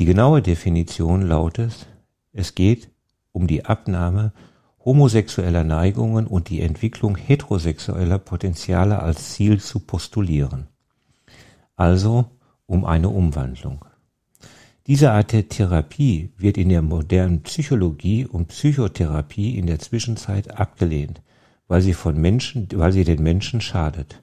Die 0.00 0.04
genaue 0.04 0.42
Definition 0.42 1.22
lautet, 1.22 1.86
es 2.32 2.56
geht 2.56 2.90
um 3.30 3.46
die 3.46 3.66
Abnahme 3.66 4.32
homosexueller 4.84 5.62
Neigungen 5.62 6.26
und 6.26 6.48
die 6.48 6.60
Entwicklung 6.60 7.14
heterosexueller 7.14 8.18
Potenziale 8.18 8.98
als 8.98 9.34
Ziel 9.34 9.60
zu 9.60 9.78
postulieren. 9.78 10.66
Also 11.76 12.32
um 12.66 12.84
eine 12.84 13.10
Umwandlung. 13.10 13.84
Diese 14.88 15.12
Art 15.12 15.32
der 15.32 15.48
Therapie 15.48 16.32
wird 16.36 16.58
in 16.58 16.68
der 16.68 16.82
modernen 16.82 17.42
Psychologie 17.42 18.26
und 18.26 18.48
Psychotherapie 18.48 19.56
in 19.56 19.66
der 19.66 19.78
Zwischenzeit 19.78 20.58
abgelehnt, 20.58 21.22
weil 21.68 21.82
sie 21.82 21.94
von 21.94 22.20
Menschen, 22.20 22.66
weil 22.74 22.92
sie 22.92 23.04
den 23.04 23.22
Menschen 23.22 23.60
schadet, 23.60 24.20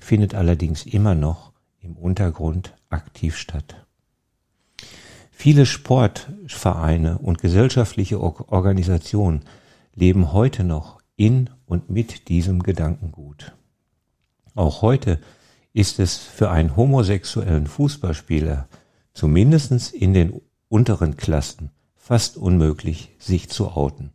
findet 0.00 0.34
allerdings 0.34 0.86
immer 0.86 1.14
noch 1.14 1.52
im 1.80 1.94
Untergrund 1.96 2.74
aktiv 2.88 3.36
statt. 3.36 3.86
Viele 5.30 5.66
Sportvereine 5.66 7.18
und 7.18 7.38
gesellschaftliche 7.38 8.18
Organisationen 8.20 9.42
leben 9.94 10.32
heute 10.32 10.64
noch 10.64 11.00
in 11.16 11.50
und 11.66 11.90
mit 11.90 12.28
diesem 12.28 12.62
Gedankengut. 12.62 13.52
Auch 14.54 14.80
heute 14.80 15.20
ist 15.74 16.00
es 16.00 16.16
für 16.16 16.50
einen 16.50 16.76
homosexuellen 16.76 17.66
Fußballspieler 17.66 18.68
zumindest 19.18 19.92
in 19.92 20.14
den 20.14 20.40
unteren 20.68 21.16
Klassen 21.16 21.70
fast 21.96 22.36
unmöglich, 22.36 23.10
sich 23.18 23.48
zu 23.48 23.72
outen. 23.72 24.12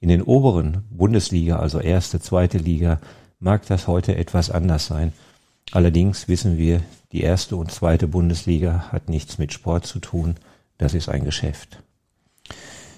In 0.00 0.08
den 0.08 0.22
oberen 0.22 0.82
Bundesliga, 0.90 1.60
also 1.60 1.78
erste, 1.78 2.18
zweite 2.18 2.58
Liga, 2.58 3.00
mag 3.38 3.64
das 3.66 3.86
heute 3.86 4.16
etwas 4.16 4.50
anders 4.50 4.86
sein. 4.86 5.12
Allerdings 5.70 6.26
wissen 6.26 6.58
wir, 6.58 6.80
die 7.12 7.20
erste 7.20 7.54
und 7.54 7.70
zweite 7.70 8.08
Bundesliga 8.08 8.88
hat 8.90 9.08
nichts 9.08 9.38
mit 9.38 9.52
Sport 9.52 9.86
zu 9.86 10.00
tun, 10.00 10.34
das 10.78 10.94
ist 10.94 11.08
ein 11.08 11.24
Geschäft. 11.24 11.80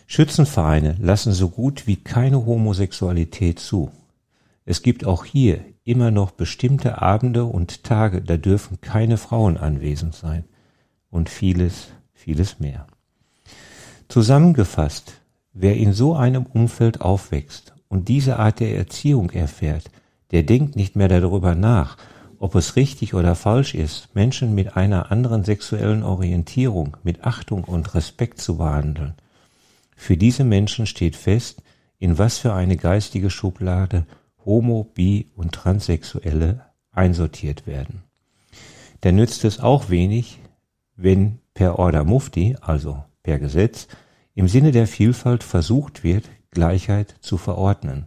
Schützenvereine 0.06 0.96
lassen 0.98 1.34
so 1.34 1.50
gut 1.50 1.86
wie 1.86 1.96
keine 1.96 2.46
Homosexualität 2.46 3.58
zu. 3.58 3.90
Es 4.64 4.80
gibt 4.80 5.04
auch 5.04 5.26
hier 5.26 5.60
immer 5.84 6.10
noch 6.10 6.30
bestimmte 6.30 7.02
Abende 7.02 7.44
und 7.44 7.84
Tage, 7.84 8.22
da 8.22 8.38
dürfen 8.38 8.80
keine 8.80 9.18
Frauen 9.18 9.58
anwesend 9.58 10.14
sein. 10.14 10.46
Und 11.10 11.28
vieles, 11.28 11.88
vieles 12.12 12.60
mehr. 12.60 12.86
Zusammengefasst, 14.08 15.14
wer 15.52 15.76
in 15.76 15.92
so 15.92 16.14
einem 16.14 16.46
Umfeld 16.46 17.00
aufwächst 17.00 17.74
und 17.88 18.08
diese 18.08 18.38
Art 18.38 18.60
der 18.60 18.76
Erziehung 18.76 19.30
erfährt, 19.30 19.90
der 20.30 20.42
denkt 20.42 20.76
nicht 20.76 20.96
mehr 20.96 21.08
darüber 21.08 21.54
nach, 21.54 21.96
ob 22.38 22.54
es 22.54 22.76
richtig 22.76 23.14
oder 23.14 23.34
falsch 23.34 23.74
ist, 23.74 24.14
Menschen 24.14 24.54
mit 24.54 24.76
einer 24.76 25.10
anderen 25.10 25.44
sexuellen 25.44 26.02
Orientierung 26.02 26.96
mit 27.02 27.24
Achtung 27.24 27.64
und 27.64 27.94
Respekt 27.94 28.40
zu 28.40 28.58
behandeln. 28.58 29.14
Für 29.96 30.16
diese 30.16 30.44
Menschen 30.44 30.86
steht 30.86 31.16
fest, 31.16 31.62
in 31.98 32.18
was 32.18 32.38
für 32.38 32.52
eine 32.52 32.76
geistige 32.76 33.30
Schublade 33.30 34.04
Homo, 34.44 34.84
Bi 34.94 35.30
und 35.34 35.52
Transsexuelle 35.52 36.66
einsortiert 36.92 37.66
werden. 37.66 38.02
Da 39.00 39.12
nützt 39.12 39.44
es 39.44 39.58
auch 39.58 39.88
wenig, 39.88 40.38
wenn 40.96 41.38
per 41.54 41.78
Order 41.78 42.04
Mufti, 42.04 42.56
also 42.60 43.04
per 43.22 43.38
Gesetz, 43.38 43.88
im 44.34 44.48
Sinne 44.48 44.72
der 44.72 44.86
Vielfalt 44.86 45.42
versucht 45.42 46.04
wird, 46.04 46.28
Gleichheit 46.50 47.16
zu 47.20 47.36
verordnen. 47.36 48.06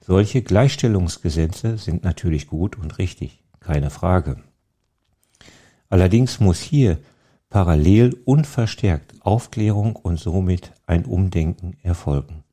Solche 0.00 0.42
Gleichstellungsgesetze 0.42 1.78
sind 1.78 2.04
natürlich 2.04 2.46
gut 2.46 2.78
und 2.78 2.98
richtig 2.98 3.42
keine 3.60 3.90
Frage. 3.90 4.36
Allerdings 5.88 6.40
muss 6.40 6.60
hier 6.60 6.98
parallel 7.48 8.20
und 8.24 8.46
verstärkt 8.46 9.14
Aufklärung 9.20 9.96
und 9.96 10.18
somit 10.18 10.72
ein 10.86 11.04
Umdenken 11.04 11.76
erfolgen. 11.82 12.44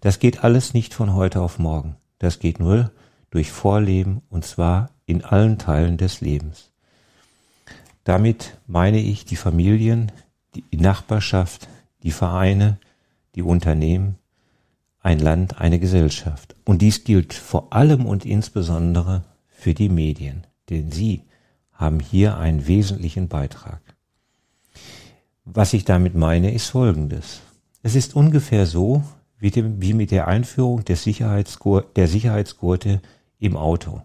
Das 0.00 0.18
geht 0.18 0.44
alles 0.44 0.74
nicht 0.74 0.94
von 0.94 1.14
heute 1.14 1.40
auf 1.40 1.58
morgen. 1.58 1.96
Das 2.18 2.38
geht 2.38 2.60
nur 2.60 2.90
durch 3.30 3.50
Vorleben 3.50 4.22
und 4.28 4.44
zwar 4.44 4.90
in 5.06 5.24
allen 5.24 5.58
Teilen 5.58 5.96
des 5.96 6.20
Lebens. 6.20 6.71
Damit 8.04 8.58
meine 8.66 9.00
ich 9.00 9.24
die 9.24 9.36
Familien, 9.36 10.12
die 10.54 10.64
Nachbarschaft, 10.76 11.68
die 12.02 12.10
Vereine, 12.10 12.78
die 13.34 13.42
Unternehmen, 13.42 14.16
ein 15.00 15.18
Land, 15.18 15.60
eine 15.60 15.78
Gesellschaft. 15.78 16.54
Und 16.64 16.82
dies 16.82 17.04
gilt 17.04 17.34
vor 17.34 17.72
allem 17.72 18.06
und 18.06 18.24
insbesondere 18.24 19.24
für 19.48 19.74
die 19.74 19.88
Medien, 19.88 20.46
denn 20.70 20.90
sie 20.90 21.22
haben 21.72 22.00
hier 22.00 22.38
einen 22.38 22.66
wesentlichen 22.66 23.28
Beitrag. 23.28 23.80
Was 25.44 25.72
ich 25.72 25.84
damit 25.84 26.14
meine, 26.14 26.52
ist 26.52 26.68
Folgendes. 26.68 27.40
Es 27.82 27.96
ist 27.96 28.14
ungefähr 28.14 28.66
so 28.66 29.02
wie, 29.38 29.50
dem, 29.50 29.82
wie 29.82 29.92
mit 29.92 30.12
der 30.12 30.28
Einführung 30.28 30.84
des 30.84 31.02
Sicherheitsgur 31.02 31.82
der 31.96 32.06
Sicherheitsgurte 32.06 33.02
im 33.40 33.56
Auto. 33.56 34.02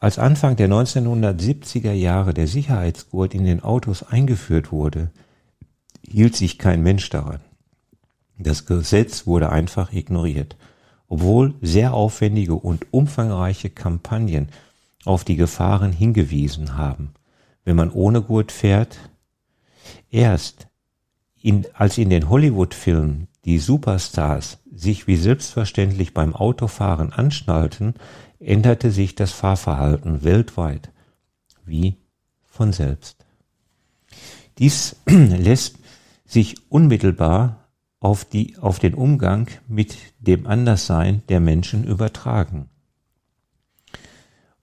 Als 0.00 0.18
Anfang 0.18 0.54
der 0.54 0.68
1970er 0.68 1.92
Jahre 1.92 2.32
der 2.32 2.46
Sicherheitsgurt 2.46 3.34
in 3.34 3.44
den 3.44 3.62
Autos 3.62 4.04
eingeführt 4.04 4.70
wurde, 4.70 5.10
hielt 6.06 6.36
sich 6.36 6.58
kein 6.58 6.82
Mensch 6.82 7.10
daran. 7.10 7.40
Das 8.38 8.64
Gesetz 8.66 9.26
wurde 9.26 9.50
einfach 9.50 9.92
ignoriert, 9.92 10.56
obwohl 11.08 11.54
sehr 11.60 11.94
aufwendige 11.94 12.54
und 12.54 12.86
umfangreiche 12.92 13.70
Kampagnen 13.70 14.50
auf 15.04 15.24
die 15.24 15.36
Gefahren 15.36 15.90
hingewiesen 15.90 16.76
haben. 16.76 17.14
Wenn 17.64 17.74
man 17.74 17.90
ohne 17.90 18.22
Gurt 18.22 18.52
fährt, 18.52 18.98
erst 20.10 20.68
in, 21.42 21.66
als 21.74 21.98
in 21.98 22.10
den 22.10 22.28
Hollywood-Filmen 22.28 23.26
die 23.44 23.58
Superstars 23.58 24.58
sich 24.72 25.08
wie 25.08 25.16
selbstverständlich 25.16 26.14
beim 26.14 26.36
Autofahren 26.36 27.12
anschnallten, 27.12 27.94
änderte 28.40 28.90
sich 28.90 29.14
das 29.14 29.32
Fahrverhalten 29.32 30.22
weltweit 30.24 30.90
wie 31.64 31.96
von 32.44 32.72
selbst. 32.72 33.24
Dies 34.58 34.96
lässt 35.06 35.78
sich 36.24 36.56
unmittelbar 36.68 37.68
auf, 38.00 38.24
die, 38.24 38.56
auf 38.58 38.78
den 38.78 38.94
Umgang 38.94 39.48
mit 39.66 39.96
dem 40.18 40.46
Anderssein 40.46 41.22
der 41.28 41.40
Menschen 41.40 41.84
übertragen. 41.84 42.68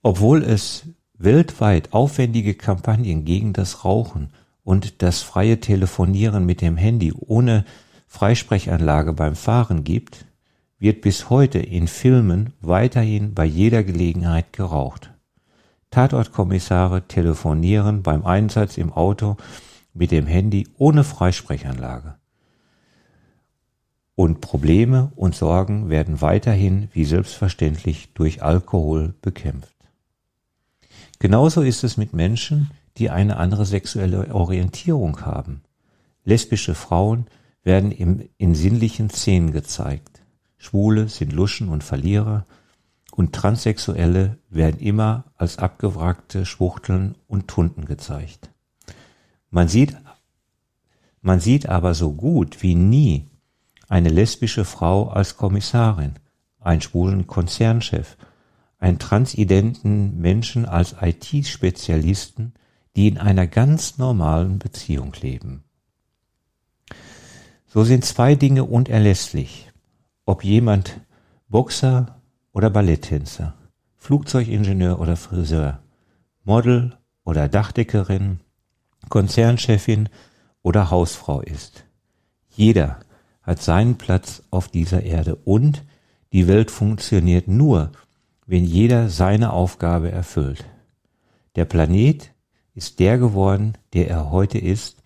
Obwohl 0.01 0.43
es 0.43 0.83
weltweit 1.17 1.93
aufwendige 1.93 2.53
Kampagnen 2.53 3.25
gegen 3.25 3.53
das 3.53 3.83
Rauchen 3.83 4.31
und 4.63 5.01
das 5.01 5.21
freie 5.21 5.59
Telefonieren 5.59 6.45
mit 6.45 6.61
dem 6.61 6.77
Handy 6.77 7.13
ohne 7.13 7.65
Freisprechanlage 8.07 9.13
beim 9.13 9.35
Fahren 9.35 9.83
gibt, 9.83 10.25
wird 10.79 11.01
bis 11.01 11.29
heute 11.29 11.59
in 11.59 11.87
Filmen 11.87 12.53
weiterhin 12.61 13.33
bei 13.33 13.45
jeder 13.45 13.83
Gelegenheit 13.83 14.53
geraucht. 14.53 15.11
Tatortkommissare 15.91 17.07
telefonieren 17.07 18.03
beim 18.03 18.25
Einsatz 18.25 18.77
im 18.77 18.91
Auto 18.91 19.37
mit 19.93 20.11
dem 20.11 20.27
Handy 20.27 20.67
ohne 20.77 21.03
Freisprechanlage. 21.03 22.15
Und 24.15 24.41
Probleme 24.41 25.11
und 25.15 25.35
Sorgen 25.35 25.89
werden 25.89 26.21
weiterhin 26.21 26.89
wie 26.93 27.05
selbstverständlich 27.05 28.13
durch 28.13 28.43
Alkohol 28.43 29.13
bekämpft. 29.21 29.75
Genauso 31.19 31.61
ist 31.61 31.83
es 31.83 31.97
mit 31.97 32.13
Menschen, 32.13 32.71
die 32.97 33.09
eine 33.09 33.37
andere 33.37 33.65
sexuelle 33.65 34.33
Orientierung 34.33 35.21
haben. 35.21 35.61
Lesbische 36.23 36.75
Frauen 36.75 37.27
werden 37.63 37.91
im, 37.91 38.29
in 38.37 38.55
sinnlichen 38.55 39.09
Szenen 39.09 39.51
gezeigt. 39.51 40.14
Schwule 40.57 41.09
sind 41.09 41.33
Luschen 41.33 41.69
und 41.69 41.83
Verlierer 41.83 42.45
und 43.11 43.33
Transsexuelle 43.33 44.37
werden 44.49 44.79
immer 44.79 45.25
als 45.37 45.57
abgewrackte 45.57 46.45
Schwuchteln 46.45 47.15
und 47.27 47.47
Tunden 47.47 47.85
gezeigt. 47.85 48.49
Man 49.49 49.67
sieht, 49.67 49.95
man 51.21 51.39
sieht 51.39 51.69
aber 51.69 51.93
so 51.93 52.11
gut 52.11 52.61
wie 52.61 52.75
nie 52.75 53.25
eine 53.87 54.09
lesbische 54.09 54.65
Frau 54.65 55.09
als 55.09 55.37
Kommissarin, 55.37 56.15
einen 56.59 56.81
schwulen 56.81 57.27
Konzernchef, 57.27 58.17
einen 58.79 58.99
transidenten 58.99 60.19
Menschen 60.19 60.65
als 60.65 60.95
IT-Spezialisten, 60.99 62.53
die 62.95 63.07
in 63.07 63.17
einer 63.17 63.47
ganz 63.47 63.97
normalen 63.97 64.59
Beziehung 64.59 65.13
leben. 65.21 65.63
So 67.67 67.83
sind 67.83 68.05
zwei 68.05 68.35
Dinge 68.35 68.63
unerlässlich, 68.63 69.71
ob 70.25 70.43
jemand 70.43 71.01
Boxer 71.47 72.19
oder 72.51 72.69
Balletttänzer, 72.69 73.53
Flugzeugingenieur 73.95 74.99
oder 74.99 75.15
Friseur, 75.17 75.79
Model 76.43 76.97
oder 77.23 77.47
Dachdeckerin, 77.47 78.39
Konzernchefin 79.09 80.09
oder 80.61 80.89
Hausfrau 80.89 81.41
ist. 81.41 81.85
Jeder 82.49 82.99
hat 83.43 83.61
seinen 83.61 83.95
Platz 83.95 84.41
auf 84.49 84.67
dieser 84.67 85.03
Erde 85.03 85.35
und 85.35 85.83
die 86.33 86.47
Welt 86.47 86.71
funktioniert 86.71 87.47
nur, 87.47 87.91
wenn 88.47 88.63
jeder 88.63 89.09
seine 89.09 89.53
Aufgabe 89.53 90.11
erfüllt. 90.11 90.65
Der 91.55 91.65
Planet 91.65 92.31
ist 92.73 92.99
der 92.99 93.17
geworden, 93.17 93.73
der 93.93 94.09
er 94.09 94.31
heute 94.31 94.57
ist, 94.57 95.03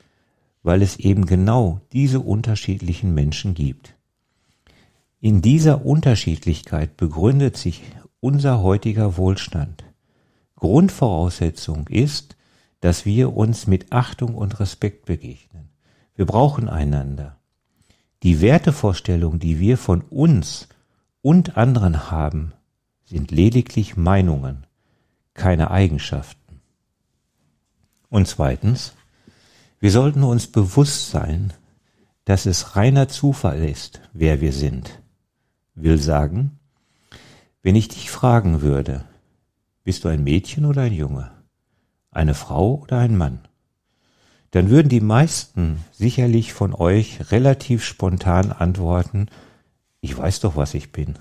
weil 0.63 0.81
es 0.81 0.97
eben 0.97 1.25
genau 1.25 1.81
diese 1.93 2.19
unterschiedlichen 2.19 3.13
Menschen 3.13 3.53
gibt. 3.53 3.98
In 5.21 5.41
dieser 5.41 5.85
Unterschiedlichkeit 5.85 6.95
begründet 6.95 7.57
sich 7.57 7.83
unser 8.21 8.63
heutiger 8.63 9.17
Wohlstand. 9.17 9.83
Grundvoraussetzung 10.55 11.87
ist, 11.89 12.37
dass 12.79 13.05
wir 13.05 13.35
uns 13.35 13.67
mit 13.67 13.91
Achtung 13.91 14.35
und 14.35 14.61
Respekt 14.61 15.05
begegnen. 15.05 15.71
Wir 16.15 16.25
brauchen 16.25 16.69
einander. 16.69 17.37
Die 18.23 18.39
Wertevorstellungen, 18.39 19.39
die 19.39 19.59
wir 19.59 19.77
von 19.77 20.01
uns 20.03 20.69
und 21.21 21.57
anderen 21.57 22.09
haben, 22.09 22.53
sind 23.03 23.31
lediglich 23.31 23.97
Meinungen, 23.97 24.65
keine 25.33 25.69
Eigenschaften. 25.69 26.61
Und 28.09 28.25
zweitens, 28.29 28.93
wir 29.81 29.91
sollten 29.91 30.23
uns 30.23 30.47
bewusst 30.47 31.11
sein, 31.11 31.51
dass 32.23 32.45
es 32.45 32.77
reiner 32.77 33.09
Zufall 33.09 33.63
ist, 33.63 33.99
wer 34.13 34.39
wir 34.39 34.53
sind. 34.53 35.01
Will 35.81 35.97
sagen, 35.97 36.59
wenn 37.63 37.75
ich 37.75 37.87
dich 37.87 38.11
fragen 38.11 38.61
würde, 38.61 39.05
bist 39.85 40.03
du 40.03 40.09
ein 40.09 40.25
Mädchen 40.25 40.65
oder 40.65 40.81
ein 40.81 40.91
Junge, 40.91 41.31
eine 42.11 42.33
Frau 42.33 42.75
oder 42.75 42.97
ein 42.97 43.15
Mann, 43.15 43.47
dann 44.51 44.69
würden 44.69 44.89
die 44.89 44.99
meisten 44.99 45.85
sicherlich 45.93 46.51
von 46.51 46.73
euch 46.73 47.31
relativ 47.31 47.85
spontan 47.85 48.51
antworten, 48.51 49.27
ich 50.01 50.17
weiß 50.17 50.41
doch, 50.41 50.57
was 50.57 50.73
ich 50.73 50.91
bin. 50.91 51.15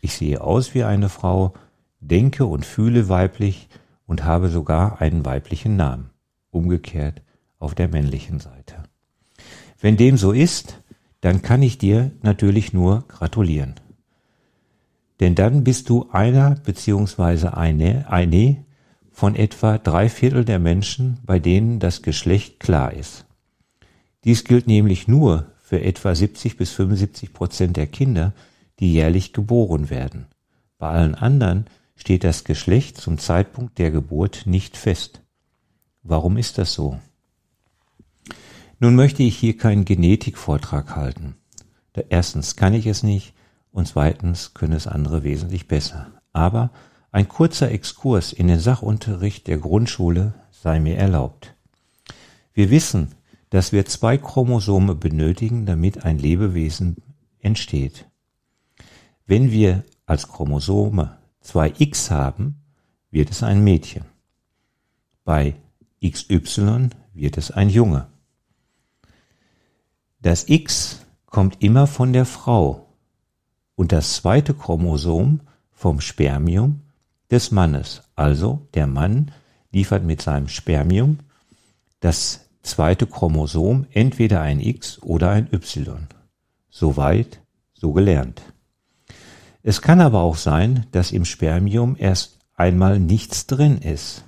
Ich 0.00 0.14
sehe 0.14 0.42
aus 0.42 0.74
wie 0.74 0.84
eine 0.84 1.08
Frau, 1.08 1.54
denke 1.98 2.46
und 2.46 2.64
fühle 2.64 3.08
weiblich 3.08 3.68
und 4.06 4.22
habe 4.22 4.48
sogar 4.48 5.00
einen 5.00 5.24
weiblichen 5.24 5.74
Namen. 5.74 6.10
Umgekehrt 6.50 7.20
auf 7.58 7.74
der 7.74 7.88
männlichen 7.88 8.38
Seite. 8.38 8.84
Wenn 9.80 9.96
dem 9.96 10.16
so 10.16 10.30
ist, 10.30 10.78
dann 11.20 11.42
kann 11.42 11.62
ich 11.62 11.78
dir 11.78 12.12
natürlich 12.22 12.72
nur 12.72 13.02
gratulieren. 13.08 13.74
Denn 15.20 15.34
dann 15.34 15.64
bist 15.64 15.88
du 15.88 16.08
einer 16.10 16.54
beziehungsweise 16.54 17.56
eine, 17.56 18.10
eine 18.10 18.64
von 19.10 19.34
etwa 19.34 19.78
drei 19.78 20.08
Viertel 20.08 20.44
der 20.44 20.58
Menschen, 20.58 21.18
bei 21.24 21.38
denen 21.38 21.80
das 21.80 22.02
Geschlecht 22.02 22.60
klar 22.60 22.92
ist. 22.92 23.26
Dies 24.24 24.44
gilt 24.44 24.66
nämlich 24.66 25.08
nur 25.08 25.52
für 25.60 25.82
etwa 25.82 26.14
70 26.14 26.56
bis 26.56 26.70
75 26.70 27.32
Prozent 27.32 27.76
der 27.76 27.86
Kinder, 27.86 28.32
die 28.78 28.92
jährlich 28.92 29.32
geboren 29.32 29.90
werden. 29.90 30.26
Bei 30.78 30.90
allen 30.90 31.16
anderen 31.16 31.66
steht 31.96 32.22
das 32.22 32.44
Geschlecht 32.44 32.96
zum 32.96 33.18
Zeitpunkt 33.18 33.78
der 33.78 33.90
Geburt 33.90 34.42
nicht 34.46 34.76
fest. 34.76 35.20
Warum 36.04 36.36
ist 36.36 36.58
das 36.58 36.72
so? 36.72 37.00
Nun 38.78 38.94
möchte 38.94 39.24
ich 39.24 39.36
hier 39.36 39.56
keinen 39.56 39.84
Genetikvortrag 39.84 40.94
halten. 40.94 41.34
Erstens 42.10 42.54
kann 42.54 42.74
ich 42.74 42.86
es 42.86 43.02
nicht 43.02 43.34
und 43.78 43.86
zweitens 43.86 44.54
können 44.54 44.72
es 44.72 44.88
andere 44.88 45.22
wesentlich 45.22 45.68
besser. 45.68 46.08
Aber 46.32 46.70
ein 47.12 47.28
kurzer 47.28 47.70
Exkurs 47.70 48.32
in 48.32 48.48
den 48.48 48.58
Sachunterricht 48.58 49.46
der 49.46 49.58
Grundschule 49.58 50.34
sei 50.50 50.80
mir 50.80 50.98
erlaubt. 50.98 51.54
Wir 52.52 52.70
wissen, 52.70 53.14
dass 53.50 53.70
wir 53.70 53.86
zwei 53.86 54.18
Chromosome 54.18 54.96
benötigen, 54.96 55.64
damit 55.64 56.04
ein 56.04 56.18
Lebewesen 56.18 56.96
entsteht. 57.38 58.06
Wenn 59.26 59.52
wir 59.52 59.84
als 60.06 60.26
Chromosome 60.26 61.16
zwei 61.40 61.72
X 61.78 62.10
haben, 62.10 62.60
wird 63.12 63.30
es 63.30 63.44
ein 63.44 63.62
Mädchen. 63.62 64.04
Bei 65.24 65.54
XY 66.04 66.90
wird 67.14 67.38
es 67.38 67.52
ein 67.52 67.70
Junge. 67.70 68.08
Das 70.20 70.48
X 70.48 71.06
kommt 71.26 71.62
immer 71.62 71.86
von 71.86 72.12
der 72.12 72.24
Frau, 72.24 72.87
und 73.78 73.92
das 73.92 74.14
zweite 74.14 74.54
Chromosom 74.54 75.38
vom 75.70 76.00
Spermium 76.00 76.80
des 77.30 77.52
Mannes. 77.52 78.02
Also 78.16 78.66
der 78.74 78.88
Mann 78.88 79.30
liefert 79.70 80.02
mit 80.02 80.20
seinem 80.20 80.48
Spermium 80.48 81.20
das 82.00 82.48
zweite 82.62 83.06
Chromosom, 83.06 83.86
entweder 83.92 84.40
ein 84.40 84.58
X 84.58 85.00
oder 85.00 85.30
ein 85.30 85.48
Y. 85.52 86.08
Soweit, 86.68 87.40
so 87.72 87.92
gelernt. 87.92 88.42
Es 89.62 89.80
kann 89.80 90.00
aber 90.00 90.22
auch 90.22 90.36
sein, 90.36 90.86
dass 90.90 91.12
im 91.12 91.24
Spermium 91.24 91.94
erst 91.96 92.40
einmal 92.56 92.98
nichts 92.98 93.46
drin 93.46 93.78
ist. 93.78 94.24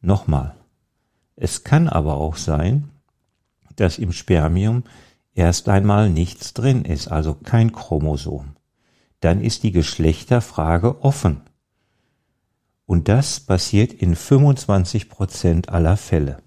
Nochmal. 0.00 0.54
Es 1.34 1.64
kann 1.64 1.88
aber 1.88 2.18
auch 2.18 2.36
sein, 2.36 2.88
dass 3.74 3.98
im 3.98 4.12
Spermium 4.12 4.84
erst 5.40 5.70
einmal 5.70 6.10
nichts 6.10 6.52
drin 6.52 6.84
ist, 6.84 7.08
also 7.08 7.34
kein 7.34 7.72
Chromosom. 7.72 8.56
Dann 9.20 9.40
ist 9.40 9.62
die 9.62 9.72
Geschlechterfrage 9.72 11.02
offen. 11.02 11.40
Und 12.84 13.08
das 13.08 13.40
passiert 13.40 13.92
in 13.92 14.16
25 14.16 15.08
Prozent 15.08 15.68
aller 15.70 15.96
Fälle. 15.96 16.42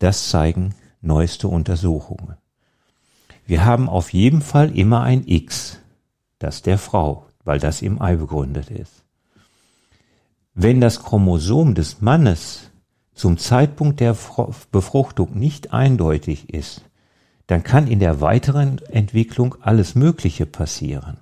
Das 0.00 0.28
zeigen 0.28 0.74
neueste 1.00 1.46
Untersuchungen. 1.48 2.36
Wir 3.46 3.64
haben 3.64 3.88
auf 3.88 4.12
jeden 4.12 4.42
Fall 4.42 4.76
immer 4.76 5.02
ein 5.02 5.26
X, 5.26 5.78
das 6.38 6.62
der 6.62 6.78
Frau, 6.78 7.26
weil 7.44 7.60
das 7.60 7.80
im 7.80 8.02
Ei 8.02 8.16
begründet 8.16 8.70
ist. 8.70 9.04
Wenn 10.54 10.80
das 10.80 11.02
Chromosom 11.02 11.74
des 11.74 12.00
Mannes 12.00 12.70
zum 13.14 13.38
Zeitpunkt 13.38 14.00
der 14.00 14.16
Befruchtung 14.72 15.38
nicht 15.38 15.72
eindeutig 15.72 16.52
ist, 16.52 16.89
dann 17.50 17.64
kann 17.64 17.88
in 17.88 17.98
der 17.98 18.20
weiteren 18.20 18.78
Entwicklung 18.90 19.56
alles 19.60 19.96
Mögliche 19.96 20.46
passieren. 20.46 21.16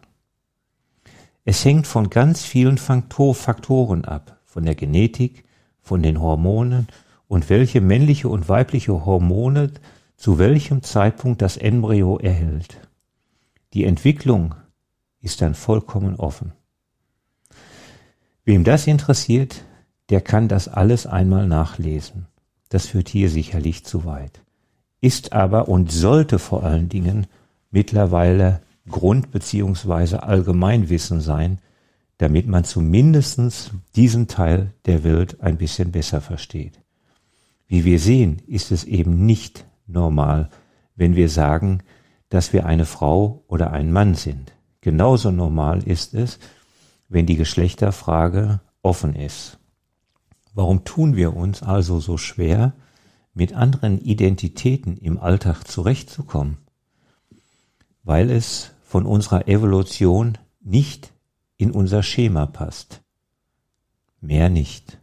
Es 1.47 1.65
hängt 1.65 1.87
von 1.87 2.11
ganz 2.11 2.45
vielen 2.45 2.77
Faktoren 2.77 4.05
ab, 4.05 4.39
von 4.45 4.67
der 4.67 4.75
Genetik, 4.75 5.47
von 5.81 6.03
den 6.03 6.21
Hormonen 6.21 6.89
und 7.29 7.49
welche 7.49 7.81
männliche 7.81 8.29
und 8.29 8.47
weibliche 8.47 9.07
Hormone 9.07 9.73
zu 10.19 10.39
welchem 10.39 10.83
Zeitpunkt 10.83 11.41
das 11.41 11.57
Embryo 11.57 12.19
erhält. 12.19 12.77
Die 13.73 13.85
Entwicklung 13.85 14.55
ist 15.23 15.41
dann 15.41 15.55
vollkommen 15.55 16.17
offen. 16.17 16.53
Wem 18.45 18.65
das 18.65 18.87
interessiert, 18.87 19.65
der 20.11 20.21
kann 20.21 20.49
das 20.49 20.69
alles 20.69 21.07
einmal 21.07 21.47
nachlesen. 21.49 22.27
Das 22.69 22.85
führt 22.85 23.09
hier 23.09 23.31
sicherlich 23.31 23.87
zu 23.87 24.05
weit. 24.05 24.43
Ist 25.01 25.33
aber 25.33 25.69
und 25.69 25.93
sollte 25.93 26.39
vor 26.39 26.65
allen 26.65 26.89
Dingen 26.89 27.27
mittlerweile 27.71 28.61
Grund- 28.89 29.31
bzw. 29.31 30.17
Allgemeinwissen 30.17 31.21
sein, 31.21 31.59
damit 32.19 32.47
man 32.49 32.65
zumindest 32.65 33.73
diesen 33.95 34.27
Teil 34.27 34.73
der 34.87 35.05
Welt 35.05 35.41
ein 35.41 35.57
bisschen 35.57 35.93
besser 35.93 36.21
versteht. 36.21 36.81
Wie 37.69 37.85
wir 37.85 38.01
sehen, 38.01 38.43
ist 38.47 38.73
es 38.73 38.85
eben 38.85 39.25
nicht 39.25 39.67
normal, 39.87 40.51
wenn 40.97 41.15
wir 41.15 41.29
sagen, 41.29 41.81
dass 42.29 42.53
wir 42.53 42.67
eine 42.67 42.87
Frau 42.87 43.45
oder 43.47 43.73
ein 43.73 43.93
Mann 43.93 44.15
sind. 44.15 44.53
Genauso 44.81 45.31
normal 45.31 45.83
ist 45.83 46.15
es, 46.15 46.39
wenn 47.09 47.27
die 47.27 47.37
Geschlechterfrage 47.37 48.61
offen 48.83 49.15
ist. 49.15 49.59
Warum 50.55 50.85
tun 50.85 51.15
wir 51.15 51.37
uns 51.37 51.63
also 51.63 52.01
so 52.01 52.17
schwer, 52.17 52.73
mit 53.39 53.55
anderen 53.55 54.01
Identitäten 54.01 54.97
im 54.97 55.17
Alltag 55.17 55.63
zurechtzukommen? 55.63 56.59
Weil 58.03 58.31
es 58.31 58.73
von 58.83 59.07
unserer 59.07 59.47
Evolution 59.47 60.39
nicht 60.61 61.13
in 61.57 61.71
unser 61.71 62.03
Schema 62.03 62.47
passt. 62.47 63.01
Mehr 64.21 64.49
nicht. 64.49 64.99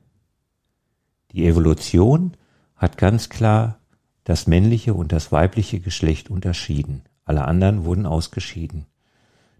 Die 1.31 1.45
Evolution 1.45 2.33
hat 2.75 2.97
ganz 2.97 3.29
klar 3.29 3.79
das 4.25 4.47
männliche 4.47 4.93
und 4.93 5.13
das 5.13 5.31
weibliche 5.31 5.79
Geschlecht 5.79 6.29
unterschieden. 6.29 7.03
Alle 7.23 7.45
anderen 7.45 7.85
wurden 7.85 8.05
ausgeschieden. 8.05 8.85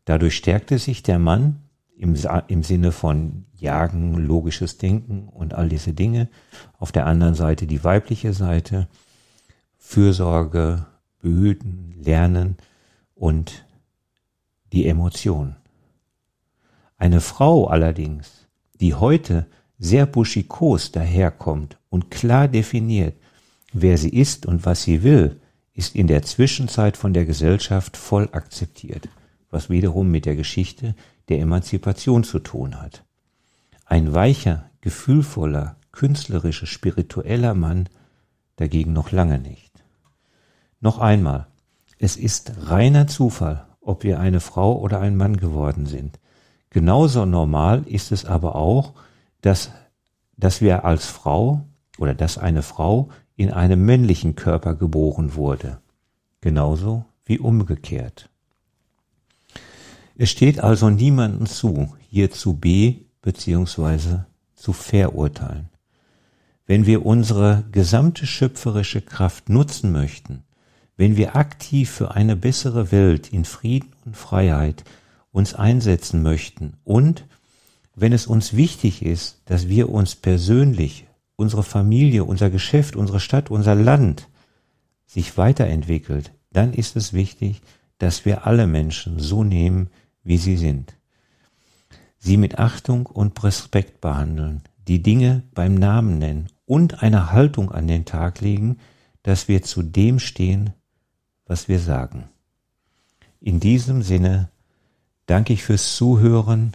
Dadurch 0.03 0.35
stärkte 0.35 0.79
sich 0.79 1.01
der 1.01 1.17
Mann 1.17 1.61
im, 1.97 2.15
im 2.47 2.63
Sinne 2.63 2.91
von 2.91 3.45
Jagen, 3.57 4.15
logisches 4.15 4.77
Denken 4.77 5.27
und 5.29 5.53
all 5.53 5.69
diese 5.69 5.93
Dinge. 5.93 6.29
Auf 6.77 6.91
der 6.91 7.05
anderen 7.05 7.35
Seite 7.35 7.67
die 7.67 7.83
weibliche 7.83 8.33
Seite, 8.33 8.87
Fürsorge, 9.77 10.85
Behüten, 11.21 11.93
Lernen 12.03 12.57
und 13.15 13.65
die 14.73 14.87
Emotion. 14.87 15.55
Eine 16.97 17.21
Frau 17.21 17.67
allerdings, 17.67 18.47
die 18.79 18.93
heute 18.93 19.47
sehr 19.77 20.05
buschikos 20.05 20.91
daherkommt 20.91 21.77
und 21.89 22.11
klar 22.11 22.47
definiert, 22.47 23.15
wer 23.73 23.97
sie 23.97 24.09
ist 24.09 24.45
und 24.45 24.65
was 24.65 24.83
sie 24.83 25.03
will, 25.03 25.39
ist 25.73 25.95
in 25.95 26.07
der 26.07 26.23
Zwischenzeit 26.23 26.95
von 26.95 27.13
der 27.13 27.25
Gesellschaft 27.25 27.97
voll 27.97 28.29
akzeptiert, 28.31 29.09
was 29.49 29.69
wiederum 29.69 30.09
mit 30.09 30.25
der 30.25 30.35
Geschichte 30.35 30.95
der 31.29 31.39
Emanzipation 31.39 32.23
zu 32.23 32.39
tun 32.39 32.81
hat. 32.81 33.03
Ein 33.85 34.13
weicher, 34.13 34.69
gefühlvoller, 34.81 35.77
künstlerischer, 35.91 36.65
spiritueller 36.65 37.53
Mann 37.53 37.89
dagegen 38.55 38.93
noch 38.93 39.11
lange 39.11 39.39
nicht. 39.39 39.83
Noch 40.79 40.99
einmal, 40.99 41.47
es 41.97 42.17
ist 42.17 42.53
reiner 42.69 43.07
Zufall, 43.07 43.65
ob 43.81 44.03
wir 44.03 44.19
eine 44.19 44.39
Frau 44.39 44.77
oder 44.77 44.99
ein 44.99 45.15
Mann 45.15 45.37
geworden 45.37 45.85
sind. 45.85 46.19
Genauso 46.69 47.25
normal 47.25 47.83
ist 47.87 48.11
es 48.11 48.25
aber 48.25 48.55
auch, 48.55 48.93
dass, 49.41 49.71
dass 50.35 50.61
wir 50.61 50.83
als 50.83 51.07
Frau 51.07 51.61
oder 51.97 52.13
dass 52.13 52.37
eine 52.37 52.63
Frau 52.63 53.09
in 53.35 53.51
einem 53.51 53.85
männlichen 53.85 54.35
Körper 54.35 54.75
geboren 54.75 55.35
wurde. 55.35 55.79
Genauso 56.41 57.05
wie 57.25 57.39
umgekehrt. 57.39 58.29
Es 60.17 60.29
steht 60.29 60.61
also 60.61 60.89
niemandem 60.89 61.45
zu, 61.45 61.93
hier 62.09 62.31
zu 62.31 62.53
B 62.53 62.95
bzw. 63.21 64.19
zu 64.55 64.71
verurteilen. 64.71 65.69
Wenn 66.65 66.85
wir 66.85 67.05
unsere 67.05 67.65
gesamte 67.71 68.25
schöpferische 68.25 69.01
Kraft 69.01 69.49
nutzen 69.49 69.91
möchten, 69.91 70.43
wenn 70.95 71.17
wir 71.17 71.35
aktiv 71.35 71.89
für 71.89 72.11
eine 72.11 72.37
bessere 72.37 72.93
Welt 72.93 73.33
in 73.33 73.43
Frieden 73.43 73.91
und 74.05 74.15
Freiheit 74.15 74.85
uns 75.31 75.53
einsetzen 75.53 76.23
möchten 76.23 76.77
und 76.85 77.25
wenn 77.93 78.13
es 78.13 78.25
uns 78.25 78.55
wichtig 78.55 79.03
ist, 79.03 79.41
dass 79.45 79.67
wir 79.67 79.89
uns 79.89 80.15
persönlich, 80.15 81.07
unsere 81.35 81.63
Familie, 81.63 82.23
unser 82.23 82.49
Geschäft, 82.49 82.95
unsere 82.95 83.19
Stadt, 83.19 83.51
unser 83.51 83.75
Land 83.75 84.29
sich 85.05 85.37
weiterentwickelt, 85.37 86.31
dann 86.51 86.73
ist 86.73 86.95
es 86.95 87.11
wichtig, 87.11 87.61
dass 87.97 88.25
wir 88.25 88.47
alle 88.47 88.67
Menschen 88.67 89.19
so 89.19 89.43
nehmen, 89.43 89.89
wie 90.25 90.37
sie 90.37 90.57
sind. 90.57 90.97
Sie 92.17 92.35
mit 92.35 92.59
Achtung 92.59 93.05
und 93.05 93.41
Respekt 93.43 94.01
behandeln, 94.01 94.63
die 94.89 95.01
Dinge 95.01 95.43
beim 95.53 95.75
Namen 95.75 96.17
nennen 96.17 96.47
und 96.65 97.01
eine 97.03 97.31
Haltung 97.31 97.71
an 97.71 97.87
den 97.87 98.03
Tag 98.03 98.41
legen, 98.41 98.79
dass 99.23 99.47
wir 99.47 99.63
zu 99.63 99.83
dem 99.83 100.19
stehen, 100.19 100.73
was 101.45 101.69
wir 101.69 101.79
sagen. 101.79 102.25
In 103.39 103.59
diesem 103.59 104.01
Sinne 104.01 104.49
danke 105.27 105.53
ich 105.53 105.61
fürs 105.63 105.95
Zuhören. 105.95 106.71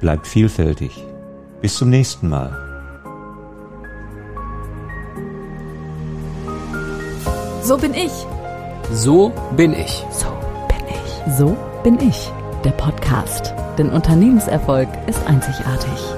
Bleibt 0.00 0.26
vielfältig. 0.26 0.92
Bis 1.62 1.76
zum 1.76 1.90
nächsten 1.90 2.28
Mal. 2.28 2.67
So 7.62 7.76
bin 7.76 7.94
ich. 7.94 8.12
So 8.92 9.32
bin 9.56 9.72
ich. 9.72 10.04
So 10.10 10.26
bin 10.68 10.86
ich. 10.88 11.34
So 11.36 11.56
bin 11.82 11.98
ich. 12.00 12.30
Der 12.64 12.70
Podcast. 12.70 13.54
Denn 13.76 13.90
Unternehmenserfolg 13.90 14.88
ist 15.06 15.24
einzigartig. 15.26 16.17